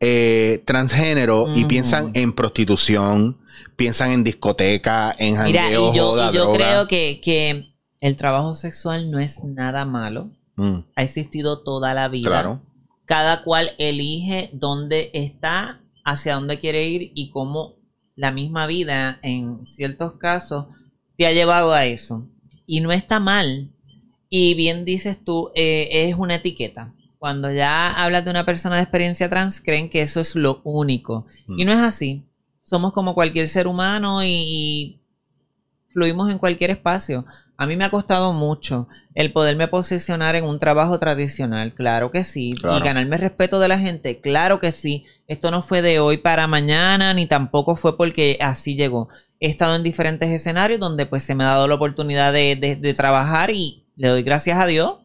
[0.00, 3.38] eh, transgénero y piensan en prostitución,
[3.76, 9.42] piensan en discoteca, en jangueo, y yo, yo creo que, el trabajo sexual no es
[9.42, 10.30] nada malo.
[10.54, 10.80] Mm.
[10.94, 12.28] Ha existido toda la vida.
[12.28, 12.60] Claro.
[13.08, 17.76] Cada cual elige dónde está hacia dónde quiere ir y cómo
[18.14, 20.66] la misma vida en ciertos casos
[21.16, 22.28] te ha llevado a eso.
[22.66, 23.72] Y no está mal.
[24.28, 26.94] Y bien dices tú, eh, es una etiqueta.
[27.18, 31.26] Cuando ya hablas de una persona de experiencia trans, creen que eso es lo único.
[31.48, 32.24] Y no es así.
[32.62, 34.97] Somos como cualquier ser humano y
[35.92, 37.24] fluimos en cualquier espacio.
[37.56, 42.22] A mí me ha costado mucho el poderme posicionar en un trabajo tradicional, claro que
[42.22, 45.04] sí, y ganarme respeto de la gente, claro que sí.
[45.26, 49.08] Esto no fue de hoy para mañana, ni tampoco fue porque así llegó.
[49.40, 52.94] He estado en diferentes escenarios donde pues se me ha dado la oportunidad de, de
[52.94, 54.98] trabajar y le doy gracias a Dios,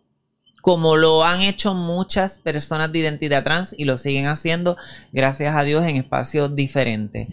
[0.61, 4.77] como lo han hecho muchas personas de identidad trans y lo siguen haciendo,
[5.11, 7.27] gracias a Dios, en espacios diferentes.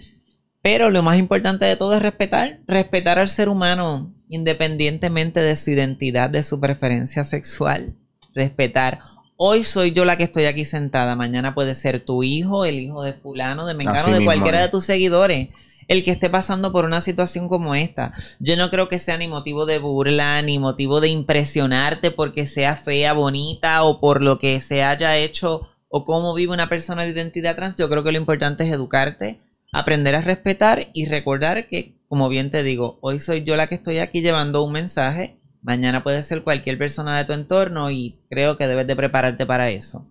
[0.62, 5.70] Pero lo más importante de todo es respetar, respetar al ser humano independientemente de su
[5.70, 7.94] identidad, de su preferencia sexual.
[8.34, 9.00] Respetar.
[9.36, 13.02] Hoy soy yo la que estoy aquí sentada, mañana puede ser tu hijo, el hijo
[13.02, 15.48] de fulano, de mengano, de cualquiera de tus seguidores
[15.90, 18.12] el que esté pasando por una situación como esta.
[18.38, 22.76] Yo no creo que sea ni motivo de burla, ni motivo de impresionarte porque sea
[22.76, 27.10] fea, bonita o por lo que se haya hecho o cómo vive una persona de
[27.10, 27.76] identidad trans.
[27.76, 29.40] Yo creo que lo importante es educarte,
[29.72, 33.76] aprender a respetar y recordar que como bien te digo, hoy soy yo la que
[33.76, 38.56] estoy aquí llevando un mensaje, mañana puede ser cualquier persona de tu entorno y creo
[38.56, 40.04] que debes de prepararte para eso.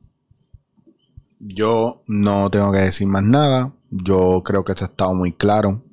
[1.41, 5.83] Yo no tengo que decir más nada, yo creo que esto ha estado muy claro.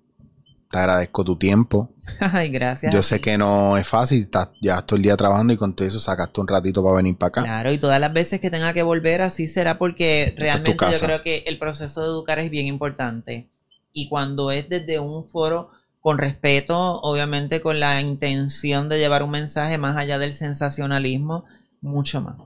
[0.70, 1.90] Te agradezco tu tiempo.
[2.20, 2.92] Ay, gracias.
[2.92, 5.88] Yo sé que no es fácil, estás ya todo el día trabajando y con todo
[5.88, 7.42] eso sacaste un ratito para venir para acá.
[7.42, 11.22] Claro, y todas las veces que tenga que volver así será porque realmente yo creo
[11.22, 13.50] que el proceso de educar es bien importante.
[13.98, 15.70] Y cuando es desde un foro
[16.00, 21.46] con respeto, obviamente con la intención de llevar un mensaje más allá del sensacionalismo,
[21.80, 22.36] mucho más.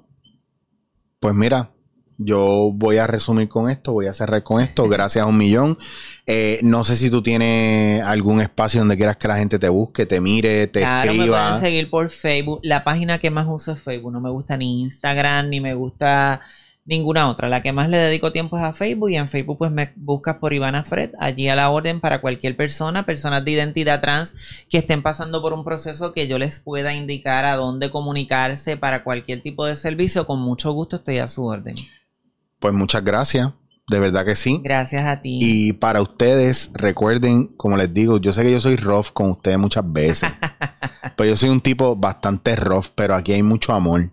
[1.18, 1.72] Pues mira,
[2.18, 5.76] yo voy a resumir con esto, voy a cerrar con esto, gracias a un millón.
[6.24, 10.06] Eh, no sé si tú tienes algún espacio donde quieras que la gente te busque,
[10.06, 11.36] te mire, te claro, escriba.
[11.36, 12.60] Me pueden seguir por Facebook.
[12.62, 14.12] La página que más uso es Facebook.
[14.12, 16.42] No me gusta ni Instagram, ni me gusta
[16.90, 17.48] ninguna otra.
[17.48, 20.36] La que más le dedico tiempo es a Facebook y en Facebook pues me buscas
[20.36, 24.34] por Ivana Fred, allí a la orden para cualquier persona, personas de identidad trans
[24.68, 29.04] que estén pasando por un proceso que yo les pueda indicar a dónde comunicarse para
[29.04, 31.76] cualquier tipo de servicio, con mucho gusto estoy a su orden.
[32.58, 33.50] Pues muchas gracias.
[33.88, 34.60] De verdad que sí.
[34.62, 35.38] Gracias a ti.
[35.40, 39.58] Y para ustedes, recuerden, como les digo, yo sé que yo soy rough con ustedes
[39.58, 40.30] muchas veces.
[41.16, 44.10] pero yo soy un tipo bastante rough, pero aquí hay mucho amor.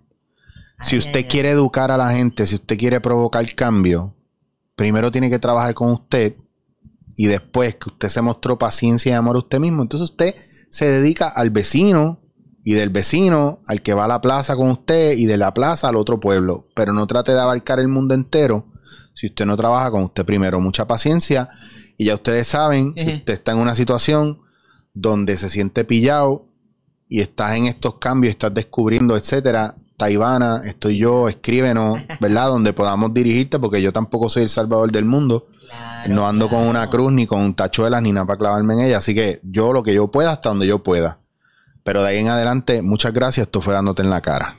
[0.82, 4.15] Si usted quiere educar a la gente, si usted quiere provocar cambio,
[4.75, 6.36] primero tiene que trabajar con usted
[7.15, 10.36] y después que usted se mostró paciencia y amor a usted mismo, entonces usted
[10.69, 12.21] se dedica al vecino
[12.63, 15.89] y del vecino al que va a la plaza con usted y de la plaza
[15.89, 18.67] al otro pueblo, pero no trate de abarcar el mundo entero
[19.15, 20.59] si usted no trabaja con usted primero.
[20.59, 21.49] Mucha paciencia
[21.97, 24.41] y ya ustedes saben, si usted está en una situación
[24.93, 26.49] donde se siente pillado
[27.07, 32.48] y estás en estos cambios, estás descubriendo, etcétera, Taibana, estoy yo, escríbenos, ¿verdad?
[32.50, 35.48] Donde podamos dirigirte, porque yo tampoco soy el salvador del mundo.
[36.08, 39.00] no ando con una cruz, ni con tachuelas, ni nada para clavarme en ella.
[39.00, 41.20] Así que yo lo que yo pueda hasta donde yo pueda.
[41.84, 43.48] Pero de ahí en adelante, muchas gracias.
[43.48, 44.58] Esto fue dándote en la cara.